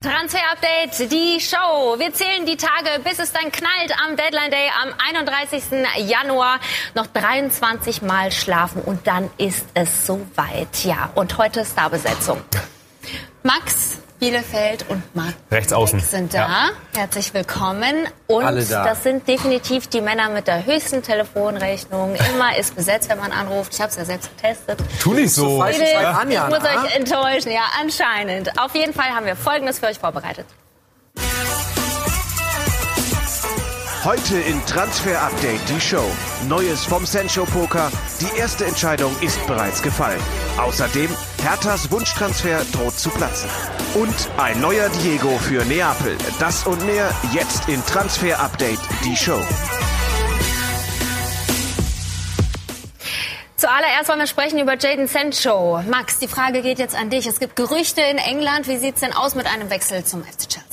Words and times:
Transfer-Update, 0.00 1.10
die 1.10 1.40
Show. 1.40 1.98
Wir 1.98 2.14
zählen 2.14 2.46
die 2.46 2.56
Tage, 2.56 3.02
bis 3.02 3.18
es 3.18 3.32
dann 3.32 3.50
knallt 3.50 3.92
am 4.00 4.14
Deadline 4.14 4.52
Day 4.52 4.70
am 4.80 4.94
31. 4.96 5.64
Januar. 6.08 6.60
Noch 6.94 7.08
23 7.08 8.02
Mal 8.02 8.30
schlafen 8.30 8.80
und 8.80 9.08
dann 9.08 9.28
ist 9.38 9.66
es 9.74 10.06
soweit. 10.06 10.84
Ja, 10.84 11.10
und 11.16 11.36
heute 11.36 11.64
Starbesetzung. 11.64 12.40
Max, 13.42 13.97
Bielefeld 14.18 14.84
und 14.88 15.02
Marc 15.14 15.34
Rechts 15.50 15.72
außen. 15.72 16.00
sind 16.00 16.34
da. 16.34 16.38
Ja. 16.38 16.68
Herzlich 16.96 17.32
willkommen. 17.34 18.08
Und 18.26 18.44
Alle 18.44 18.64
da. 18.64 18.84
das 18.84 19.04
sind 19.04 19.28
definitiv 19.28 19.86
die 19.86 20.00
Männer 20.00 20.28
mit 20.28 20.48
der 20.48 20.66
höchsten 20.66 21.02
Telefonrechnung. 21.02 22.16
Immer 22.34 22.56
ist 22.56 22.74
besetzt, 22.74 23.08
wenn 23.08 23.18
man 23.18 23.30
anruft. 23.30 23.74
Ich 23.74 23.80
habe 23.80 23.90
es 23.90 23.96
ja 23.96 24.04
selbst 24.04 24.30
getestet. 24.36 24.80
Tu 25.00 25.14
nicht 25.14 25.32
so. 25.32 25.64
Ich, 25.66 25.76
ich 25.78 25.82
muss 25.82 26.58
euch 26.64 26.96
enttäuschen. 26.96 27.52
Ja, 27.52 27.62
anscheinend. 27.80 28.58
Auf 28.58 28.74
jeden 28.74 28.92
Fall 28.92 29.10
haben 29.10 29.26
wir 29.26 29.36
Folgendes 29.36 29.78
für 29.78 29.86
euch 29.86 29.98
vorbereitet. 29.98 30.46
Heute 34.04 34.38
in 34.38 34.64
Transfer 34.66 35.20
Update 35.20 35.60
die 35.68 35.80
Show. 35.80 36.04
Neues 36.48 36.84
vom 36.84 37.04
Sencho 37.04 37.44
Poker. 37.44 37.90
Die 38.20 38.38
erste 38.38 38.64
Entscheidung 38.64 39.14
ist 39.20 39.44
bereits 39.46 39.82
gefallen. 39.82 40.20
Außerdem 40.56 41.10
Herthas 41.42 41.90
Wunschtransfer 41.90 42.64
droht 42.72 42.98
zu 42.98 43.10
platzen. 43.10 43.48
Und 43.94 44.14
ein 44.36 44.60
neuer 44.60 44.88
Diego 44.88 45.38
für 45.38 45.64
Neapel. 45.64 46.16
Das 46.38 46.66
und 46.66 46.84
mehr 46.86 47.10
jetzt 47.32 47.68
in 47.68 47.84
Transfer 47.86 48.38
Update 48.40 48.80
die 49.04 49.16
Show. 49.16 49.40
Zuallererst 53.56 54.08
wollen 54.08 54.20
wir 54.20 54.26
sprechen 54.26 54.58
über 54.58 54.78
Jaden 54.78 55.08
Sancho. 55.08 55.82
Max, 55.88 56.18
die 56.18 56.28
Frage 56.28 56.62
geht 56.62 56.78
jetzt 56.78 56.94
an 56.94 57.10
dich. 57.10 57.26
Es 57.26 57.40
gibt 57.40 57.56
Gerüchte 57.56 58.02
in 58.02 58.18
England. 58.18 58.68
Wie 58.68 58.76
sieht 58.76 58.94
es 58.94 59.00
denn 59.00 59.12
aus 59.12 59.34
mit 59.34 59.46
einem 59.46 59.68
Wechsel 59.70 60.04
zum 60.04 60.22
FC 60.22 60.48
Chelsea? 60.48 60.67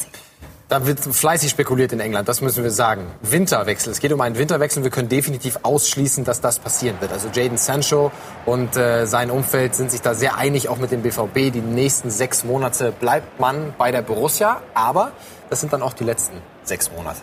Da 0.67 0.87
wird 0.87 0.99
fleißig 0.99 1.51
spekuliert 1.51 1.93
in 1.93 1.99
England, 1.99 2.27
das 2.27 2.41
müssen 2.41 2.63
wir 2.63 2.71
sagen. 2.71 3.05
Winterwechsel, 3.21 3.91
es 3.91 3.99
geht 3.99 4.11
um 4.11 4.19
einen 4.21 4.35
Winterwechsel. 4.35 4.81
Wir 4.81 4.89
können 4.89 5.09
definitiv 5.09 5.59
ausschließen, 5.61 6.23
dass 6.23 6.41
das 6.41 6.57
passieren 6.57 6.99
wird. 7.01 7.11
Also 7.11 7.27
Jaden 7.31 7.57
Sancho 7.57 8.11
und 8.47 8.75
äh, 8.75 9.05
sein 9.05 9.29
Umfeld 9.29 9.75
sind 9.75 9.91
sich 9.91 10.01
da 10.01 10.15
sehr 10.15 10.37
einig, 10.37 10.67
auch 10.67 10.77
mit 10.77 10.89
dem 10.89 11.03
BVB. 11.03 11.53
Die 11.53 11.61
nächsten 11.61 12.09
sechs 12.09 12.43
Monate 12.43 12.91
bleibt 12.91 13.39
man 13.39 13.75
bei 13.77 13.91
der 13.91 14.01
Borussia, 14.01 14.63
aber 14.73 15.11
das 15.51 15.61
sind 15.61 15.71
dann 15.71 15.83
auch 15.83 15.93
die 15.93 16.03
letzten 16.03 16.41
sechs 16.63 16.91
Monate. 16.91 17.21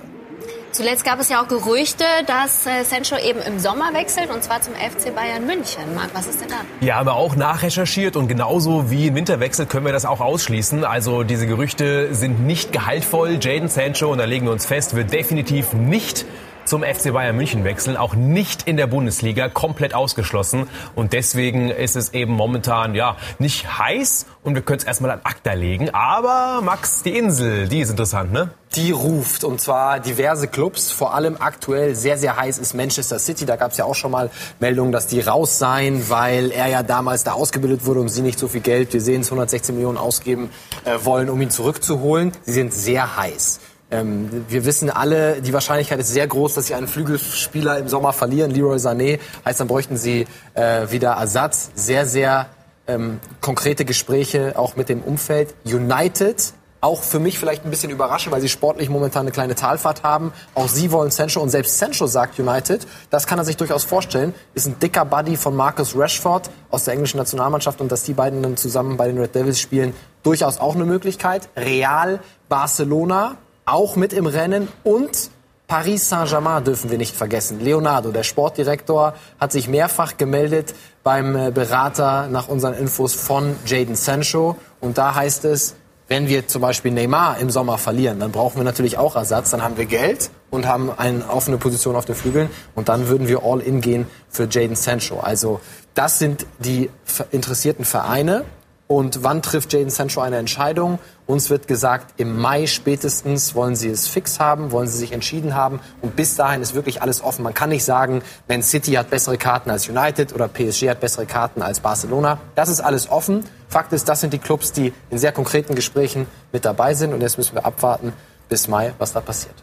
Zuletzt 0.73 1.05
gab 1.05 1.21
es 1.21 1.29
ja 1.29 1.43
auch 1.43 1.49
Gerüchte, 1.49 2.05
dass 2.27 2.67
äh, 2.67 2.83
Sancho 2.85 3.17
eben 3.19 3.41
im 3.41 3.59
Sommer 3.59 3.93
wechselt 3.93 4.31
und 4.31 4.43
zwar 4.43 4.63
zum 4.63 4.73
FC 4.73 5.15
Bayern 5.15 5.47
München. 5.47 5.95
Marc, 5.95 6.15
was 6.15 6.27
ist 6.27 6.41
denn 6.41 6.49
da? 6.49 6.57
Ja, 6.81 6.97
aber 6.97 7.13
auch 7.13 7.37
nachrecherchiert 7.37 8.17
und 8.17 8.27
genauso 8.27 8.91
wie 8.91 9.09
im 9.09 9.15
Winterwechsel 9.15 9.67
können 9.67 9.85
wir 9.85 9.93
das 9.93 10.07
auch 10.07 10.21
ausschließen. 10.21 10.87
Also 10.87 11.25
diese 11.25 11.47
Gerüchte 11.47 12.15
sind 12.15 12.47
nicht 12.47 12.73
gehaltvoll. 12.73 13.39
Jaden 13.39 13.69
Sancho, 13.69 14.11
und 14.11 14.17
da 14.17 14.25
legen 14.25 14.47
wir 14.47 14.53
uns 14.53 14.65
fest, 14.65 14.97
wird 14.97 15.13
definitiv 15.13 15.75
nicht 15.75 16.25
zum 16.65 16.83
FC 16.83 17.13
Bayern 17.13 17.37
München 17.37 17.65
wechseln, 17.65 17.97
auch 17.97 18.15
nicht 18.15 18.63
in 18.65 18.77
der 18.77 18.87
Bundesliga, 18.87 19.49
komplett 19.49 19.95
ausgeschlossen. 19.95 20.69
Und 20.95 21.13
deswegen 21.13 21.71
ist 21.71 21.97
es 21.97 22.15
eben 22.15 22.33
momentan 22.33 22.95
ja 22.95 23.17
nicht 23.39 23.79
heiß 23.79 24.27
und 24.43 24.55
wir 24.55 24.63
können 24.63 24.79
es 24.79 24.85
erstmal 24.85 25.11
an 25.11 25.21
ACTA 25.25 25.55
legen. 25.55 25.91
Aber 25.91 26.61
Max, 26.63 27.03
die 27.03 27.17
Insel, 27.17 27.69
die 27.69 27.81
ist 27.81 27.91
interessant, 27.91 28.33
ne? 28.33 28.51
Die 28.75 28.91
ruft 28.91 29.45
und 29.45 29.61
zwar 29.61 30.01
diverse 30.01 30.49
Clubs, 30.49 30.91
vor 30.91 31.15
allem 31.15 31.37
aktuell 31.39 31.95
sehr, 31.95 32.17
sehr 32.17 32.37
heiß 32.37 32.59
ist 32.59 32.73
Manchester 32.73 33.19
City. 33.19 33.45
Da 33.45 33.57
gab 33.57 33.73
es 33.73 33.77
ja 33.77 33.85
auch 33.85 33.95
schon 33.95 34.11
mal 34.11 34.31
Meldungen, 34.61 34.93
dass 34.93 35.07
die 35.07 35.21
raus 35.21 35.59
seien, 35.59 36.09
weil 36.09 36.51
er 36.51 36.69
ja 36.69 36.83
damals 36.83 37.23
da 37.23 37.33
ausgebildet 37.33 37.85
wurde 37.85 38.01
und 38.01 38.09
sie 38.09 38.23
nicht 38.23 38.39
so 38.39 38.49
viel 38.49 38.63
Geld, 38.63 38.95
wir 38.95 39.03
sehen 39.03 39.21
es, 39.21 39.27
116 39.27 39.75
Millionen 39.75 39.99
ausgeben 39.99 40.49
äh, 40.85 41.05
wollen, 41.05 41.29
um 41.29 41.41
ihn 41.43 41.51
zurückzuholen. 41.51 42.33
Sie 42.45 42.53
sind 42.53 42.73
sehr 42.73 43.17
heiß. 43.17 43.61
Ähm, 43.93 44.47
wir 44.49 44.65
wissen 44.65 44.91
alle, 44.91 45.43
die 45.43 45.53
Wahrscheinlichkeit 45.53 46.01
ist 46.01 46.09
sehr 46.09 46.27
groß, 46.27 46.55
dass 46.55 46.67
sie 46.67 46.75
einen 46.75 46.89
Flügelspieler 46.89 47.79
im 47.79 47.89
Sommer 47.89 48.13
verlieren. 48.13 48.51
Leroy 48.51 48.77
Sané 48.77 49.21
heißt, 49.45 49.61
dann 49.61 49.69
bräuchten 49.69 49.97
sie 49.97 50.27
äh, 50.55 50.91
wieder 50.91 51.13
Ersatz. 51.13 51.71
Sehr, 51.75 52.07
sehr 52.07 52.47
ähm, 52.89 53.21
konkrete 53.41 53.85
Gespräche 53.85 54.55
auch 54.57 54.77
mit 54.77 54.89
dem 54.89 55.03
Umfeld. 55.03 55.55
United 55.65 56.55
auch 56.81 57.03
für 57.03 57.21
mich 57.21 57.39
vielleicht 57.39 57.65
ein 57.65 57.71
bisschen 57.71 57.91
überraschend, 57.91 58.33
weil 58.33 58.41
sie 58.41 58.49
sportlich 58.49 58.91
momentan 58.91 59.21
eine 59.21 59.31
kleine 59.31 59.55
Talfahrt 59.55 60.03
haben. 60.03 60.33
Auch 60.55 60.69
sie 60.69 60.91
wollen 60.91 61.13
Sancho 61.13 61.41
und 61.41 61.49
selbst 61.49 61.79
Sancho 61.79 62.09
sagt 62.09 62.41
United, 62.41 62.89
das 63.09 63.29
kann 63.29 63.39
er 63.39 63.45
sich 63.45 63.57
durchaus 63.57 63.85
vorstellen, 63.85 64.35
ist 64.55 64.67
ein 64.67 64.79
dicker 64.81 65.05
Buddy 65.05 65.37
von 65.37 65.55
Marcus 65.55 65.97
Rashford 65.97 66.51
aus 66.71 66.85
der 66.85 66.95
englischen 66.95 67.19
Nationalmannschaft 67.19 67.81
und 67.81 67.93
dass 67.93 68.03
die 68.03 68.15
beiden 68.15 68.43
dann 68.43 68.57
zusammen 68.57 68.97
bei 68.97 69.07
den 69.07 69.17
Red 69.17 69.33
Devils 69.33 69.61
spielen, 69.61 69.95
durchaus 70.25 70.59
auch 70.59 70.75
eine 70.75 70.85
Möglichkeit. 70.85 71.49
Real, 71.57 72.19
Barcelona, 72.49 73.37
auch 73.73 73.97
mit 73.97 74.13
im 74.13 74.27
Rennen 74.27 74.69
und 74.85 75.31
Paris 75.67 76.11
Saint-Germain 76.11 76.63
dürfen 76.65 76.91
wir 76.91 76.99
nicht 76.99 77.17
vergessen. 77.17 77.59
Leonardo, 77.61 78.11
der 78.11 78.25
Sportdirektor, 78.25 79.15
hat 79.41 79.53
sich 79.53 79.69
mehrfach 79.69 80.19
gemeldet 80.19 80.75
beim 81.03 81.35
äh, 81.35 81.51
Berater 81.51 82.29
nach 82.29 82.49
unseren 82.49 82.75
Infos 82.75 83.15
von 83.15 83.57
Jaden 83.65 83.95
Sancho. 83.95 84.57
Und 84.81 84.99
da 84.99 85.15
heißt 85.15 85.47
es, 85.47 85.75
wenn 86.09 86.29
wir 86.29 86.47
zum 86.47 86.61
Beispiel 86.61 86.93
Neymar 86.93 87.39
im 87.39 87.49
Sommer 87.49 87.79
verlieren, 87.79 88.21
dann 88.21 88.33
brauchen 88.33 88.59
wir 88.59 88.65
natürlich 88.65 88.99
auch 88.99 89.17
Ersatz. 89.17 89.49
Dann 89.49 89.63
haben 89.63 89.79
wir 89.79 89.87
Geld 89.87 90.31
und 90.51 90.67
haben 90.67 90.91
eine 90.95 91.31
offene 91.31 91.57
Position 91.57 91.97
auf 91.97 92.05
den 92.05 92.15
Flügeln. 92.15 92.51
Und 92.75 92.91
dann 92.91 93.09
würden 93.09 93.29
wir 93.29 93.43
all 93.43 93.61
in 93.61 93.81
gehen 93.81 94.07
für 94.29 94.47
Jaden 94.51 94.77
Sancho. 94.77 95.21
Also 95.21 95.61
das 95.95 96.19
sind 96.19 96.45
die 96.59 96.91
interessierten 97.31 97.87
Vereine. 97.87 98.45
Und 98.93 99.25
wann 99.25 99.41
trifft 99.41 99.73
Jaden 99.73 99.89
Sancho 99.89 100.21
eine 100.21 100.37
Entscheidung? 100.37 100.99
Uns 101.25 101.49
wird 101.49 101.67
gesagt, 101.67 102.13
im 102.21 102.39
Mai 102.39 102.67
spätestens 102.67 103.55
wollen 103.55 103.75
sie 103.75 103.89
es 103.89 104.07
fix 104.07 104.39
haben, 104.39 104.71
wollen 104.71 104.87
sie 104.87 104.99
sich 104.99 105.13
entschieden 105.13 105.55
haben. 105.55 105.81
Und 106.03 106.15
bis 106.15 106.37
dahin 106.37 106.61
ist 106.61 106.75
wirklich 106.75 107.01
alles 107.01 107.25
offen. 107.25 107.43
Man 107.43 107.55
kann 107.55 107.71
nicht 107.71 107.85
sagen, 107.85 108.21
Man 108.49 108.63
City 108.63 108.93
hat 108.93 109.09
bessere 109.09 109.39
Karten 109.39 109.71
als 109.71 109.89
United 109.89 110.35
oder 110.35 110.47
PSG 110.47 110.91
hat 110.91 111.01
bessere 111.01 111.25
Karten 111.25 111.63
als 111.63 111.81
Barcelona. 111.81 112.39
Das 112.55 112.69
ist 112.69 112.83
alles 112.83 113.11
offen. 113.11 113.47
Fakt 113.67 113.95
ist, 113.95 114.11
das 114.11 114.21
sind 114.21 114.35
die 114.35 114.39
Clubs, 114.39 114.73
die 114.73 114.93
in 115.09 115.17
sehr 115.17 115.33
konkreten 115.33 115.75
Gesprächen 115.75 116.27
mit 116.53 116.67
dabei 116.67 116.93
sind. 116.93 117.15
Und 117.15 117.23
jetzt 117.23 117.39
müssen 117.39 117.55
wir 117.55 117.65
abwarten 117.65 118.13
bis 118.51 118.69
Mai, 118.69 118.93
was 118.99 119.15
da 119.15 119.23
passiert. 119.23 119.55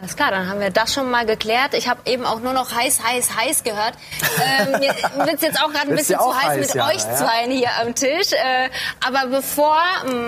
Alles 0.00 0.14
klar, 0.14 0.30
dann 0.30 0.48
haben 0.48 0.60
wir 0.60 0.70
das 0.70 0.94
schon 0.94 1.10
mal 1.10 1.26
geklärt. 1.26 1.74
Ich 1.74 1.88
habe 1.88 2.00
eben 2.04 2.24
auch 2.24 2.38
nur 2.40 2.52
noch 2.52 2.72
heiß, 2.72 3.02
heiß, 3.02 3.36
heiß 3.36 3.64
gehört. 3.64 3.94
Ähm, 4.60 4.78
mir 4.78 5.26
wird 5.26 5.42
jetzt 5.42 5.60
auch 5.60 5.72
gerade 5.72 5.88
ein 5.88 5.96
bisschen 5.96 6.18
zu 6.18 6.34
heiß, 6.40 6.58
mit 6.58 6.74
ja, 6.74 6.86
euch 6.86 7.02
ja. 7.02 7.16
zwei 7.16 7.50
hier 7.50 7.70
am 7.80 7.94
Tisch. 7.94 8.32
Äh, 8.32 8.70
aber 9.04 9.28
bevor 9.28 9.76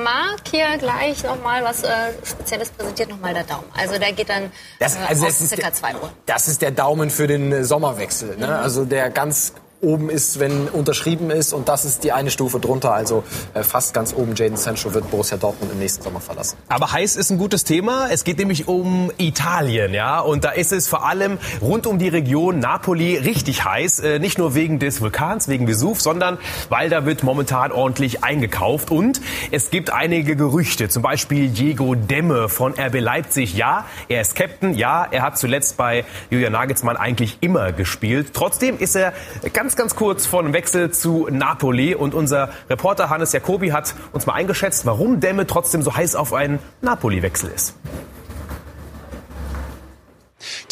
Marc 0.02 0.48
hier 0.50 0.76
gleich 0.78 1.22
noch 1.22 1.40
mal 1.42 1.62
was 1.62 1.84
äh, 1.84 1.88
Spezielles 2.24 2.70
präsentiert, 2.70 3.10
noch 3.10 3.20
mal 3.20 3.32
der 3.32 3.44
Daumen. 3.44 3.70
Also 3.78 3.98
der 3.98 4.12
geht 4.12 4.28
dann 4.28 4.50
das, 4.80 4.96
äh, 4.96 4.98
also 5.08 5.26
auf 5.26 5.32
circa 5.32 5.72
zwei 5.72 5.94
Uhr. 5.94 6.10
Das 6.26 6.48
ist 6.48 6.62
der 6.62 6.72
Daumen 6.72 7.10
für 7.10 7.28
den 7.28 7.52
äh, 7.52 7.64
Sommerwechsel. 7.64 8.36
Ne? 8.38 8.48
Mhm. 8.48 8.52
Also 8.52 8.84
der 8.84 9.10
ganz 9.10 9.52
oben 9.80 10.10
ist, 10.10 10.38
wenn 10.38 10.68
unterschrieben 10.68 11.30
ist. 11.30 11.52
Und 11.52 11.68
das 11.68 11.84
ist 11.84 12.04
die 12.04 12.12
eine 12.12 12.30
Stufe 12.30 12.60
drunter. 12.60 12.92
Also 12.92 13.24
äh, 13.54 13.62
fast 13.62 13.94
ganz 13.94 14.14
oben. 14.14 14.34
Jaden 14.34 14.56
Sancho 14.56 14.94
wird 14.94 15.10
Borussia 15.10 15.36
Dortmund 15.36 15.72
im 15.72 15.78
nächsten 15.78 16.02
Sommer 16.02 16.20
verlassen. 16.20 16.56
Aber 16.68 16.92
heiß 16.92 17.16
ist 17.16 17.30
ein 17.30 17.38
gutes 17.38 17.64
Thema. 17.64 18.08
Es 18.10 18.24
geht 18.24 18.38
nämlich 18.38 18.68
um 18.68 19.10
Italien, 19.18 19.94
ja. 19.94 20.20
Und 20.20 20.44
da 20.44 20.50
ist 20.50 20.72
es 20.72 20.88
vor 20.88 21.06
allem 21.06 21.38
rund 21.60 21.86
um 21.86 21.98
die 21.98 22.08
Region 22.08 22.58
Napoli 22.58 23.16
richtig 23.16 23.64
heiß. 23.64 24.00
Äh, 24.00 24.18
nicht 24.18 24.38
nur 24.38 24.54
wegen 24.54 24.78
des 24.78 25.00
Vulkans, 25.00 25.48
wegen 25.48 25.66
Vesuv, 25.66 26.00
sondern 26.00 26.38
weil 26.68 26.90
da 26.90 27.06
wird 27.06 27.22
momentan 27.22 27.72
ordentlich 27.72 28.22
eingekauft. 28.22 28.90
Und 28.90 29.20
es 29.50 29.70
gibt 29.70 29.90
einige 29.90 30.36
Gerüchte. 30.36 30.88
Zum 30.88 31.02
Beispiel 31.02 31.48
Diego 31.48 31.94
Demme 31.94 32.48
von 32.48 32.74
RB 32.78 33.00
Leipzig. 33.00 33.54
Ja, 33.54 33.86
er 34.08 34.20
ist 34.20 34.34
Captain. 34.34 34.74
Ja, 34.74 35.06
er 35.10 35.22
hat 35.22 35.38
zuletzt 35.38 35.76
bei 35.76 36.04
Julian 36.28 36.52
Nagelsmann 36.52 36.96
eigentlich 36.96 37.38
immer 37.40 37.72
gespielt. 37.72 38.28
Trotzdem 38.34 38.78
ist 38.78 38.94
er 38.94 39.12
ganz 39.52 39.69
ganz, 39.70 39.76
ganz 39.76 39.94
kurz 39.94 40.26
dem 40.42 40.52
Wechsel 40.52 40.90
zu 40.90 41.28
Napoli. 41.30 41.94
Und 41.94 42.12
unser 42.12 42.50
Reporter 42.68 43.08
Hannes 43.08 43.32
Jacobi 43.32 43.68
hat 43.68 43.94
uns 44.12 44.26
mal 44.26 44.32
eingeschätzt, 44.32 44.84
warum 44.84 45.20
Demme 45.20 45.46
trotzdem 45.46 45.82
so 45.82 45.94
heiß 45.94 46.16
auf 46.16 46.32
einen 46.32 46.58
Napoli-Wechsel 46.80 47.52
ist. 47.54 47.76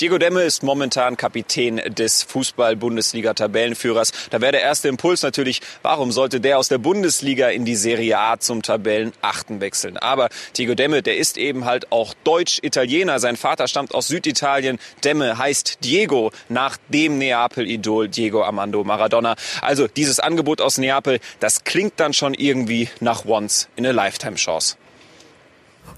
Diego 0.01 0.17
Demme 0.17 0.45
ist 0.45 0.63
momentan 0.63 1.17
Kapitän 1.17 1.79
des 1.89 2.23
Fußball-Bundesliga-Tabellenführers. 2.23 4.13
Da 4.31 4.41
wäre 4.41 4.53
der 4.53 4.63
erste 4.63 4.87
Impuls 4.87 5.23
natürlich, 5.23 5.61
warum 5.83 6.13
sollte 6.13 6.41
der 6.41 6.61
aus 6.61 6.69
der 6.69 6.79
Bundesliga 6.79 7.49
in 7.49 7.65
die 7.65 7.75
Serie 7.75 8.17
A 8.17 8.39
zum 8.39 8.63
Tabellenachten 8.63 9.61
wechseln? 9.61 9.97
Aber 9.97 10.29
Diego 10.57 10.77
Demme, 10.77 11.03
der 11.03 11.17
ist 11.17 11.37
eben 11.37 11.65
halt 11.65 11.91
auch 11.91 12.15
Deutsch-Italiener. 12.23 13.19
Sein 13.19 13.37
Vater 13.37 13.67
stammt 13.67 13.93
aus 13.93 14.07
Süditalien. 14.07 14.79
Demme 15.03 15.37
heißt 15.37 15.79
Diego 15.83 16.31
nach 16.49 16.77
dem 16.91 17.19
Neapel-Idol 17.19 18.09
Diego 18.09 18.45
Armando 18.45 18.85
Maradona. 18.85 19.35
Also 19.63 19.89
dieses 19.89 20.21
Angebot 20.21 20.61
aus 20.61 20.79
Neapel, 20.79 21.19
das 21.41 21.65
klingt 21.65 21.95
dann 21.97 22.13
schon 22.13 22.35
irgendwie 22.35 22.89
nach 23.01 23.25
Once 23.25 23.69
in 23.75 23.85
a 23.85 23.91
Lifetime 23.91 24.37
Chance. 24.37 24.77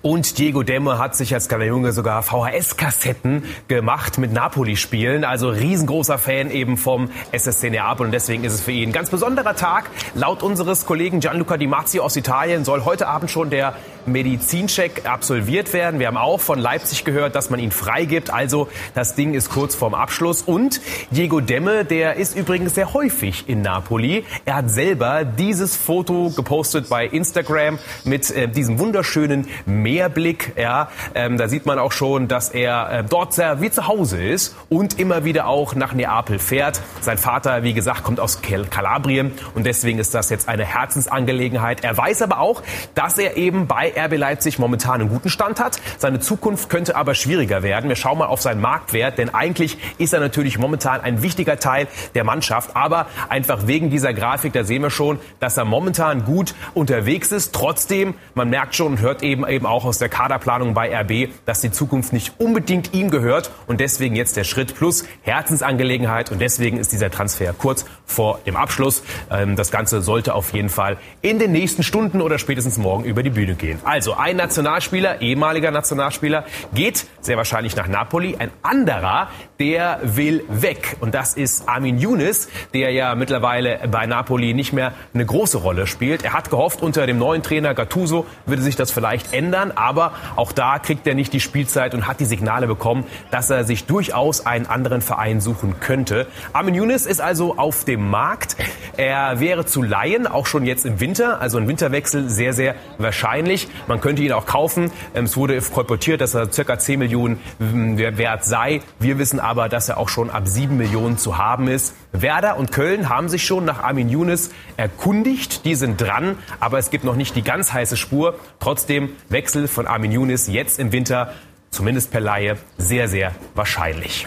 Und 0.03 0.39
Diego 0.39 0.63
Demme 0.63 0.99
hat 0.99 1.15
sich 1.15 1.35
als 1.35 1.47
kleiner 1.49 1.67
Junge 1.67 1.93
sogar 1.93 2.23
VHS-Kassetten 2.23 3.45
gemacht 3.69 4.17
mit 4.17 4.33
Napoli-Spielen. 4.33 5.25
Also 5.25 5.51
riesengroßer 5.51 6.17
Fan 6.17 6.51
eben 6.51 6.79
vom 6.79 7.11
SSC 7.33 7.69
Neapel. 7.69 8.07
Und 8.07 8.13
deswegen 8.13 8.45
ist 8.45 8.55
es 8.55 8.63
für 8.63 8.73
ihn 8.73 8.89
ein 8.89 8.93
ganz 8.93 9.11
besonderer 9.11 9.55
Tag. 9.57 9.91
Laut 10.15 10.43
unseres 10.43 10.87
Kollegen 10.87 11.21
Gianluca 11.21 11.59
Di 11.59 11.67
Marzio 11.67 12.03
aus 12.03 12.17
Italien 12.17 12.65
soll 12.65 12.87
heute 12.87 13.09
Abend 13.09 13.31
schon 13.31 13.51
der 13.51 13.75
Medizincheck 14.07 15.03
absolviert 15.05 15.73
werden. 15.73 16.01
Wir 16.01 16.07
haben 16.07 16.17
auch 16.17 16.41
von 16.41 16.59
Leipzig 16.59 17.05
gehört, 17.05 17.35
dass 17.35 17.51
man 17.51 17.61
ihn 17.61 17.71
freigibt. 17.71 18.31
Also 18.31 18.69
das 18.95 19.15
Ding 19.15 19.35
ist 19.35 19.51
kurz 19.51 19.75
vorm 19.75 19.95
Abschluss. 19.95 20.43
Und 20.43 20.81
Diego 21.11 21.41
Demme, 21.41 21.85
der 21.85 22.17
ist 22.17 22.37
übrigens 22.37 22.75
sehr 22.75 22.95
häufig 22.95 23.49
in 23.49 23.63
Napoli. 23.63 24.25
Er 24.45 24.57
hat 24.57 24.71
selber 24.71 25.25
dieses 25.25 25.77
Foto 25.77 26.31
gepostet 26.31 26.89
bei 26.89 27.07
Instagram 27.07 27.79
mit 28.05 28.31
äh, 28.31 28.49
diesem 28.49 28.79
wunderschönen 28.79 29.47
Meerblick. 29.91 30.53
Ja, 30.57 30.89
ähm, 31.17 31.37
da 31.37 31.49
sieht 31.49 31.67
man 31.67 31.81
auch 31.81 31.91
schon, 31.91 32.29
dass 32.29 32.51
er 32.51 32.91
äh, 32.91 33.05
dort 33.05 33.35
sehr 33.35 33.61
wie 33.61 33.71
zu 33.71 33.89
Hause 33.89 34.23
ist 34.23 34.55
und 34.69 35.01
immer 35.01 35.25
wieder 35.25 35.49
auch 35.49 35.75
nach 35.75 35.95
Neapel 35.95 36.39
fährt. 36.39 36.81
Sein 37.01 37.19
Vater, 37.19 37.65
wie 37.65 37.75
gesagt, 37.75 38.05
kommt 38.05 38.21
aus 38.21 38.41
Kalabrien 38.41 39.33
und 39.55 39.67
deswegen 39.67 39.99
ist 39.99 40.15
das 40.15 40.31
jetzt 40.31 40.49
eine 40.49 40.65
Herzensangelegenheit. 40.65 41.83
Er 41.83 41.97
weiß 41.97 42.23
aber 42.23 42.39
auch, 42.39 42.63
dass 42.95 43.19
er 43.19 43.37
eben 43.37 43.67
bei 43.67 43.93
RB 43.97 44.17
Leipzig 44.17 44.61
momentan 44.61 45.01
einen 45.01 45.11
guten 45.11 45.29
Stand 45.29 45.59
hat. 45.59 45.81
Seine 45.99 46.21
Zukunft 46.21 46.71
könnte 46.71 46.95
aber 46.95 47.15
schwieriger 47.15 47.65
werden. 47.65 47.89
Wir 47.89 47.97
schauen 47.97 48.19
mal 48.19 48.27
auf 48.27 48.41
seinen 48.41 48.61
Marktwert, 48.61 49.19
denn 49.19 49.35
eigentlich 49.35 49.77
ist 49.99 50.13
er 50.13 50.21
natürlich 50.21 50.57
momentan 50.59 51.01
ein 51.01 51.23
wichtiger 51.23 51.59
Teil 51.59 51.89
der 52.15 52.23
Mannschaft, 52.23 52.77
aber 52.77 53.07
einfach 53.29 53.67
wegen 53.67 53.91
dieser 53.91 54.15
Grafik, 54.15 54.53
da 54.53 54.63
sehen 54.63 54.83
wir 54.83 54.91
schon, 54.91 55.19
dass 55.41 55.57
er 55.57 55.65
momentan 55.65 56.25
gut 56.25 56.55
unterwegs 56.75 57.33
ist. 57.33 57.53
Trotzdem, 57.53 58.15
man 58.35 58.51
merkt 58.51 58.77
schon 58.77 58.93
und 58.93 59.01
hört 59.01 59.23
eben 59.23 59.47
eben 59.49 59.67
auch 59.67 59.80
aus 59.85 59.99
der 59.99 60.09
Kaderplanung 60.09 60.75
bei 60.75 60.95
RB, 60.95 61.31
dass 61.47 61.61
die 61.61 61.71
Zukunft 61.71 62.13
nicht 62.13 62.35
unbedingt 62.39 62.95
ihm 62.95 63.11
gehört 63.11 63.51
und 63.67 63.81
deswegen 63.81 64.17
jetzt 64.17 64.37
der 64.37 64.45
Schritt 64.45 64.75
plus 64.77 65.05
Herzensangelegenheit 65.23 66.31
und 66.31 66.41
deswegen 66.41 66.79
ist 66.79 66.93
dieser 66.93 67.11
Transfer 67.11 67.53
kurz 67.53 67.85
vor 68.07 68.41
dem 68.47 68.57
Abschluss. 68.57 69.03
Ähm, 69.31 69.57
das 69.57 69.71
Ganze 69.71 70.03
sollte 70.03 70.35
auf 70.35 70.53
jeden 70.53 70.69
Fall 70.69 70.97
in 71.23 71.39
den 71.39 71.53
nächsten 71.53 71.83
Stunden 71.83 72.21
oder 72.21 72.39
spätestens 72.39 72.79
morgen 72.79 73.05
über 73.05 73.23
die 73.23 73.31
Bühne 73.31 73.55
gehen. 73.55 73.79
Also 73.85 74.15
ein 74.15 74.37
Nationalspieler, 74.37 75.21
ehemaliger 75.21 75.71
Nationalspieler, 75.71 76.45
geht 76.75 77.07
sehr 77.21 77.37
wahrscheinlich 77.37 77.77
nach 77.77 77.89
Napoli. 77.89 78.37
Ein 78.39 78.51
anderer, 78.63 79.29
der 79.59 80.01
will 80.03 80.45
weg. 80.49 80.97
Und 81.01 81.15
das 81.15 81.35
ist 81.35 81.69
Armin 81.69 81.99
Younes, 81.99 82.49
der 82.75 82.91
ja 82.93 83.15
mittlerweile 83.15 83.81
bei 83.91 84.07
Napoli 84.07 84.55
nicht 84.55 84.73
mehr 84.73 84.93
eine 85.15 85.27
große 85.27 85.59
Rolle 85.59 85.87
spielt. 85.87 86.25
Er 86.25 86.33
hat 86.33 86.51
gehofft, 86.51 86.83
unter 86.83 87.07
dem 87.07 87.19
neuen 87.19 87.43
Trainer 87.43 87.75
Gattuso 87.75 88.27
würde 88.47 88.63
sich 88.63 88.77
das 88.77 88.91
vielleicht 88.91 89.33
ändern. 89.33 89.70
Aber 89.77 90.13
auch 90.37 90.53
da 90.53 90.79
kriegt 90.79 91.07
er 91.07 91.15
nicht 91.15 91.33
die 91.33 91.41
Spielzeit 91.41 91.95
und 91.95 92.07
hat 92.07 92.21
die 92.21 92.25
Signale 92.25 92.67
bekommen, 92.67 93.05
dass 93.31 93.51
er 93.51 93.65
sich 93.65 93.87
durchaus 93.87 94.47
einen 94.47 94.67
anderen 94.67 95.03
Verein 95.03 95.41
suchen 95.41 95.81
könnte. 95.81 96.27
Armin 96.53 96.75
Younes 96.75 97.07
ist 97.07 97.21
also 97.21 97.57
auf 97.57 97.85
dem 97.85 98.09
Markt. 98.11 98.57
Er 98.97 99.41
wäre 99.41 99.65
zu 99.65 99.83
leihen, 99.83 100.27
auch 100.27 100.47
schon 100.47 100.65
jetzt 100.65 100.87
im 100.87 101.01
Winter. 101.01 101.41
Also 101.41 101.59
ein 101.59 101.69
Winterwechsel 101.69 102.29
sehr, 102.29 102.53
sehr 102.53 102.75
wahrscheinlich. 102.99 103.69
Man 103.87 104.01
könnte 104.01 104.23
ihn 104.23 104.33
auch 104.33 104.47
kaufen. 104.47 104.91
Ähm, 105.15 105.25
es 105.25 105.37
wurde 105.37 105.61
kolportiert, 105.61 106.21
dass 106.21 106.35
er 106.35 106.53
circa 106.53 106.79
10 106.79 106.99
Millionen 106.99 107.41
ähm, 107.61 107.99
wert 107.99 108.45
sei. 108.45 108.81
Wir 108.99 109.19
wissen 109.19 109.41
aber, 109.41 109.69
dass 109.69 109.89
er 109.89 109.99
auch 109.99 110.09
schon 110.09 110.31
ab 110.31 110.47
7 110.47 110.77
Millionen 110.77 111.19
zu 111.19 111.39
haben 111.39 111.69
ist. 111.69 111.95
Werder 112.13 112.57
und 112.57 112.73
Köln 112.73 113.09
haben 113.09 113.29
sich 113.29 113.45
schon 113.47 113.65
nach 113.65 113.83
Armin 113.83 114.09
Younes 114.09 114.51
erkundigt. 114.77 115.65
Die 115.65 115.75
sind 115.75 116.01
dran, 116.01 116.37
aber 116.59 116.79
es 116.79 116.91
gibt 116.91 117.05
noch 117.05 117.17
nicht 117.17 117.37
die 117.37 117.43
ganz 117.43 117.73
heiße 117.73 117.97
Spur. 117.97 118.39
Trotzdem 118.59 119.11
Wechsel 119.29 119.69
von 119.69 119.87
Armin 119.87 120.13
Younes 120.13 120.49
jetzt 120.49 120.79
im 120.79 120.93
Winter, 120.93 121.35
zumindest 121.71 122.11
per 122.11 122.21
Laie, 122.21 122.57
sehr, 122.79 123.09
sehr 123.09 123.33
wahrscheinlich. 123.55 124.27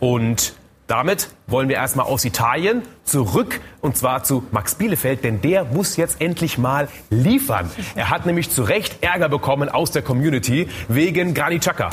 Und 0.00 0.54
damit 0.86 1.28
wollen 1.46 1.68
wir 1.68 1.76
erstmal 1.76 2.06
aus 2.06 2.24
Italien 2.24 2.82
zurück 3.04 3.60
und 3.80 3.96
zwar 3.96 4.22
zu 4.22 4.44
Max 4.50 4.74
Bielefeld, 4.74 5.24
denn 5.24 5.40
der 5.40 5.64
muss 5.64 5.96
jetzt 5.96 6.20
endlich 6.20 6.58
mal 6.58 6.88
liefern. 7.10 7.70
Er 7.94 8.10
hat 8.10 8.26
nämlich 8.26 8.50
zu 8.50 8.62
Recht 8.62 9.02
Ärger 9.02 9.28
bekommen 9.28 9.68
aus 9.68 9.90
der 9.92 10.02
Community 10.02 10.68
wegen 10.88 11.34
Granit 11.34 11.62
Xhaka. 11.62 11.90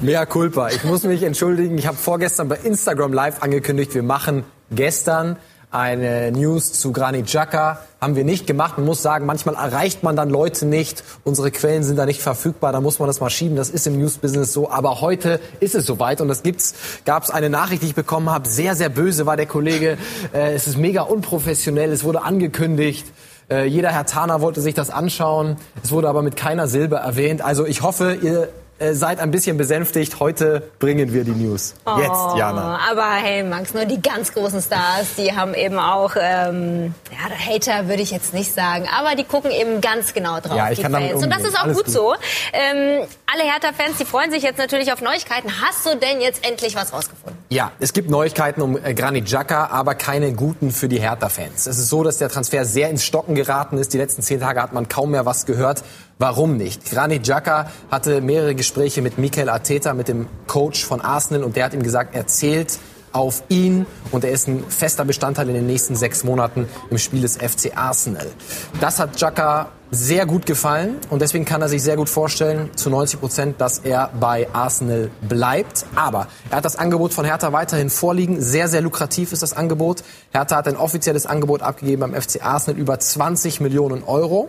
Mea 0.00 0.26
culpa. 0.26 0.68
Ich 0.68 0.84
muss 0.84 1.04
mich 1.04 1.22
entschuldigen. 1.22 1.78
Ich 1.78 1.86
habe 1.86 1.96
vorgestern 1.96 2.48
bei 2.48 2.56
Instagram 2.56 3.12
Live 3.12 3.42
angekündigt, 3.42 3.94
wir 3.94 4.02
machen 4.02 4.44
gestern 4.70 5.36
eine 5.70 6.32
News 6.32 6.72
zu 6.72 6.92
Granit 6.92 7.26
Xhaka. 7.26 7.78
Haben 8.00 8.16
wir 8.16 8.24
nicht 8.24 8.46
gemacht. 8.46 8.76
Man 8.78 8.86
muss 8.86 9.02
sagen, 9.02 9.26
manchmal 9.26 9.54
erreicht 9.54 10.02
man 10.02 10.16
dann 10.16 10.30
Leute 10.30 10.66
nicht. 10.66 11.04
Unsere 11.22 11.50
Quellen 11.50 11.84
sind 11.84 11.96
da 11.96 12.06
nicht 12.06 12.22
verfügbar. 12.22 12.72
Da 12.72 12.80
muss 12.80 12.98
man 12.98 13.06
das 13.06 13.20
mal 13.20 13.30
schieben. 13.30 13.56
Das 13.56 13.70
ist 13.70 13.86
im 13.86 13.98
News-Business 13.98 14.52
so. 14.52 14.70
Aber 14.70 15.00
heute 15.00 15.38
ist 15.60 15.74
es 15.74 15.86
soweit. 15.86 16.20
Und 16.20 16.28
das 16.28 16.42
gibt's, 16.42 16.74
gab's 17.04 17.30
eine 17.30 17.50
Nachricht, 17.50 17.82
die 17.82 17.86
ich 17.86 17.94
bekommen 17.94 18.30
habe. 18.30 18.48
Sehr, 18.48 18.74
sehr 18.74 18.88
böse 18.88 19.26
war 19.26 19.36
der 19.36 19.46
Kollege. 19.46 19.96
Äh, 20.32 20.54
es 20.54 20.66
ist 20.66 20.76
mega 20.76 21.02
unprofessionell. 21.02 21.92
Es 21.92 22.02
wurde 22.02 22.22
angekündigt. 22.22 23.06
Äh, 23.50 23.66
jeder 23.66 23.90
Herr 23.90 24.06
Tana 24.06 24.40
wollte 24.40 24.60
sich 24.60 24.74
das 24.74 24.90
anschauen. 24.90 25.56
Es 25.84 25.92
wurde 25.92 26.08
aber 26.08 26.22
mit 26.22 26.36
keiner 26.36 26.68
Silbe 26.68 26.96
erwähnt. 26.96 27.42
Also 27.42 27.66
ich 27.66 27.82
hoffe, 27.82 28.14
ihr 28.22 28.48
äh, 28.80 28.94
seid 28.94 29.20
ein 29.20 29.30
bisschen 29.30 29.56
besänftigt. 29.58 30.20
Heute 30.20 30.62
bringen 30.78 31.12
wir 31.12 31.22
die 31.22 31.32
News. 31.32 31.74
Oh, 31.84 31.98
Jetzt, 31.98 32.36
Jana. 32.36 32.80
Aber 32.90 33.12
hey, 33.12 33.42
Max, 33.42 33.74
nur 33.74 33.84
die 33.84 34.00
ganz 34.00 34.32
großen 34.32 34.62
Stars, 34.62 35.16
die 35.18 35.36
haben 35.36 35.54
eben 35.54 35.78
auch, 35.78 36.12
ähm, 36.18 36.94
ja, 37.10 37.54
Hater 37.54 37.88
würde 37.88 38.02
ich 38.02 38.10
jetzt 38.10 38.32
nicht 38.32 38.54
sagen, 38.54 38.88
aber 38.98 39.14
die 39.16 39.24
gucken 39.24 39.50
eben 39.50 39.82
ganz 39.82 40.14
genau 40.14 40.40
drauf. 40.40 40.56
Ja, 40.56 40.70
ich 40.70 40.80
kann 40.80 40.92
Fans. 40.92 41.12
damit 41.12 41.22
Und 41.22 41.30
das 41.30 41.44
ist 41.44 41.58
auch 41.58 41.66
gut, 41.66 41.84
gut, 41.84 41.90
so. 41.90 42.14
Ähm, 42.52 43.06
alle 43.32 43.44
Hertha-Fans, 43.44 43.98
die 43.98 44.04
freuen 44.04 44.30
sich 44.30 44.42
jetzt 44.42 44.58
natürlich 44.58 44.92
auf 44.92 45.00
Neuigkeiten. 45.02 45.50
Hast 45.60 45.86
du 45.86 45.96
denn 45.96 46.20
jetzt 46.20 46.46
endlich 46.46 46.74
was 46.74 46.92
rausgefunden? 46.92 47.38
Ja, 47.48 47.72
es 47.78 47.92
gibt 47.92 48.10
Neuigkeiten 48.10 48.60
um 48.60 48.76
äh, 48.76 48.94
Granit 48.94 49.26
Xhaka, 49.26 49.66
aber 49.66 49.94
keine 49.94 50.32
guten 50.32 50.70
für 50.70 50.88
die 50.88 51.00
Hertha-Fans. 51.00 51.66
Es 51.66 51.78
ist 51.78 51.88
so, 51.88 52.02
dass 52.02 52.18
der 52.18 52.28
Transfer 52.28 52.64
sehr 52.64 52.90
ins 52.90 53.04
Stocken 53.04 53.34
geraten 53.34 53.78
ist. 53.78 53.92
Die 53.92 53.98
letzten 53.98 54.22
zehn 54.22 54.40
Tage 54.40 54.62
hat 54.62 54.72
man 54.72 54.88
kaum 54.88 55.12
mehr 55.12 55.26
was 55.26 55.46
gehört. 55.46 55.82
Warum 56.18 56.56
nicht? 56.56 56.90
Granit 56.90 57.22
Xhaka 57.22 57.70
hatte 57.90 58.20
mehrere 58.20 58.54
Gespräche 58.54 59.02
mit 59.02 59.18
Mikel 59.18 59.48
Arteta, 59.48 59.94
mit 59.94 60.08
dem 60.08 60.28
Coach 60.46 60.84
von 60.84 61.00
Arsenal, 61.00 61.44
und 61.44 61.56
der 61.56 61.66
hat 61.66 61.74
ihm 61.74 61.82
gesagt, 61.82 62.14
er 62.14 62.26
zählt 62.26 62.78
auf 63.12 63.42
ihn 63.48 63.86
und 64.12 64.22
er 64.22 64.30
ist 64.30 64.46
ein 64.46 64.64
fester 64.68 65.04
Bestandteil 65.04 65.48
in 65.48 65.54
den 65.54 65.66
nächsten 65.66 65.96
sechs 65.96 66.22
Monaten 66.22 66.68
im 66.90 66.98
Spiel 66.98 67.22
des 67.22 67.36
FC 67.36 67.76
Arsenal. 67.76 68.26
Das 68.80 69.00
hat 69.00 69.16
Xhaka 69.16 69.70
sehr 69.90 70.24
gut 70.26 70.46
gefallen 70.46 70.96
und 71.10 71.20
deswegen 71.20 71.44
kann 71.44 71.62
er 71.62 71.68
sich 71.68 71.82
sehr 71.82 71.96
gut 71.96 72.08
vorstellen, 72.08 72.70
zu 72.76 72.90
90 72.90 73.20
Prozent, 73.20 73.60
dass 73.60 73.78
er 73.80 74.10
bei 74.18 74.48
Arsenal 74.52 75.10
bleibt. 75.22 75.84
Aber 75.96 76.28
er 76.48 76.58
hat 76.58 76.64
das 76.64 76.76
Angebot 76.76 77.12
von 77.12 77.24
Hertha 77.24 77.52
weiterhin 77.52 77.90
vorliegen. 77.90 78.40
Sehr, 78.40 78.68
sehr 78.68 78.82
lukrativ 78.82 79.32
ist 79.32 79.42
das 79.42 79.52
Angebot. 79.52 80.04
Hertha 80.30 80.56
hat 80.56 80.68
ein 80.68 80.76
offizielles 80.76 81.26
Angebot 81.26 81.62
abgegeben 81.62 82.00
beim 82.00 82.14
FC 82.14 82.44
Arsenal 82.44 82.78
über 82.78 82.98
20 82.98 83.60
Millionen 83.60 84.04
Euro. 84.04 84.48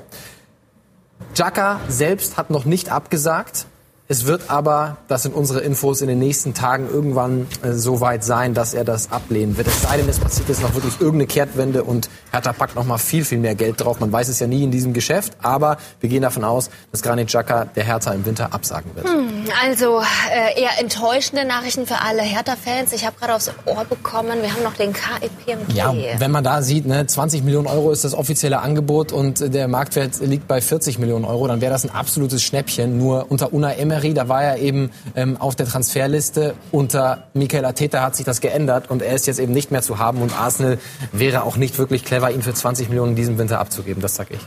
Jaka 1.35 1.79
selbst 1.87 2.37
hat 2.37 2.49
noch 2.49 2.65
nicht 2.65 2.91
abgesagt. 2.91 3.65
Es 4.07 4.25
wird 4.25 4.49
aber, 4.49 4.97
das 5.07 5.23
sind 5.23 5.33
unsere 5.33 5.61
Infos, 5.61 6.01
in 6.01 6.09
den 6.09 6.19
nächsten 6.19 6.53
Tagen 6.53 6.89
irgendwann 6.89 7.47
äh, 7.63 7.71
so 7.71 8.01
weit 8.01 8.25
sein, 8.25 8.53
dass 8.53 8.73
er 8.73 8.83
das 8.83 9.09
ablehnen 9.09 9.55
wird. 9.55 9.67
Es 9.67 9.83
sei 9.83 9.95
denn, 9.95 10.09
es 10.09 10.19
passiert 10.19 10.49
jetzt 10.49 10.61
noch 10.61 10.73
wirklich 10.73 10.99
irgendeine 10.99 11.27
Kehrtwende 11.27 11.85
und 11.85 12.09
Hertha 12.31 12.51
packt 12.51 12.75
noch 12.75 12.83
mal 12.83 12.97
viel, 12.97 13.23
viel 13.23 13.37
mehr 13.37 13.55
Geld 13.55 13.79
drauf. 13.79 14.01
Man 14.01 14.11
weiß 14.11 14.27
es 14.27 14.39
ja 14.39 14.47
nie 14.47 14.65
in 14.65 14.71
diesem 14.71 14.91
Geschäft, 14.91 15.37
aber 15.41 15.77
wir 16.01 16.09
gehen 16.09 16.23
davon 16.23 16.43
aus, 16.43 16.69
dass 16.91 17.03
Granit 17.03 17.27
Xhaka 17.27 17.65
der 17.65 17.85
Hertha 17.85 18.11
im 18.11 18.25
Winter 18.25 18.53
absagen 18.53 18.93
wird. 18.95 19.07
Hm, 19.07 19.45
also 19.63 20.01
äh, 20.01 20.61
eher 20.61 20.77
enttäuschende 20.81 21.45
Nachrichten 21.45 21.85
für 21.85 22.01
alle 22.01 22.21
Hertha-Fans. 22.21 22.91
Ich 22.91 23.05
habe 23.05 23.15
gerade 23.17 23.35
aufs 23.35 23.49
Ohr 23.65 23.85
bekommen, 23.85 24.41
wir 24.41 24.51
haben 24.51 24.63
noch 24.63 24.75
den 24.75 24.91
KEPMG. 24.91 25.73
Ja, 25.73 25.93
wenn 26.17 26.31
man 26.31 26.43
da 26.43 26.61
sieht, 26.61 26.85
ne, 26.85 27.07
20 27.07 27.43
Millionen 27.43 27.67
Euro 27.67 27.91
ist 27.91 28.03
das 28.03 28.13
offizielle 28.13 28.59
Angebot 28.59 29.13
und 29.13 29.53
der 29.53 29.69
Marktwert 29.69 30.19
liegt 30.19 30.49
bei 30.49 30.59
40 30.59 30.99
Millionen 30.99 31.23
Euro, 31.23 31.47
dann 31.47 31.61
wäre 31.61 31.71
das 31.71 31.85
ein 31.85 31.91
absolutes 31.91 32.43
Schnäppchen. 32.43 32.97
Nur 32.97 33.27
unter 33.29 33.53
Una 33.53 33.73
Emery 33.73 34.00
Emery, 34.01 34.13
da 34.13 34.27
war 34.27 34.43
er 34.43 34.57
eben 34.57 34.91
ähm, 35.15 35.37
auf 35.37 35.55
der 35.55 35.67
Transferliste. 35.67 36.55
Unter 36.71 37.27
Mikel 37.33 37.63
Arteta 37.65 38.01
hat 38.01 38.15
sich 38.15 38.25
das 38.25 38.41
geändert 38.41 38.89
und 38.89 39.01
er 39.01 39.13
ist 39.13 39.27
jetzt 39.27 39.39
eben 39.39 39.53
nicht 39.53 39.71
mehr 39.71 39.81
zu 39.81 39.99
haben. 39.99 40.21
Und 40.21 40.37
Arsenal 40.37 40.79
wäre 41.11 41.43
auch 41.43 41.57
nicht 41.57 41.77
wirklich 41.77 42.03
clever, 42.03 42.31
ihn 42.31 42.41
für 42.41 42.53
20 42.53 42.89
Millionen 42.89 43.11
in 43.11 43.15
diesem 43.15 43.37
Winter 43.37 43.59
abzugeben. 43.59 44.01
Das 44.01 44.15
sag 44.15 44.31
ich. 44.31 44.39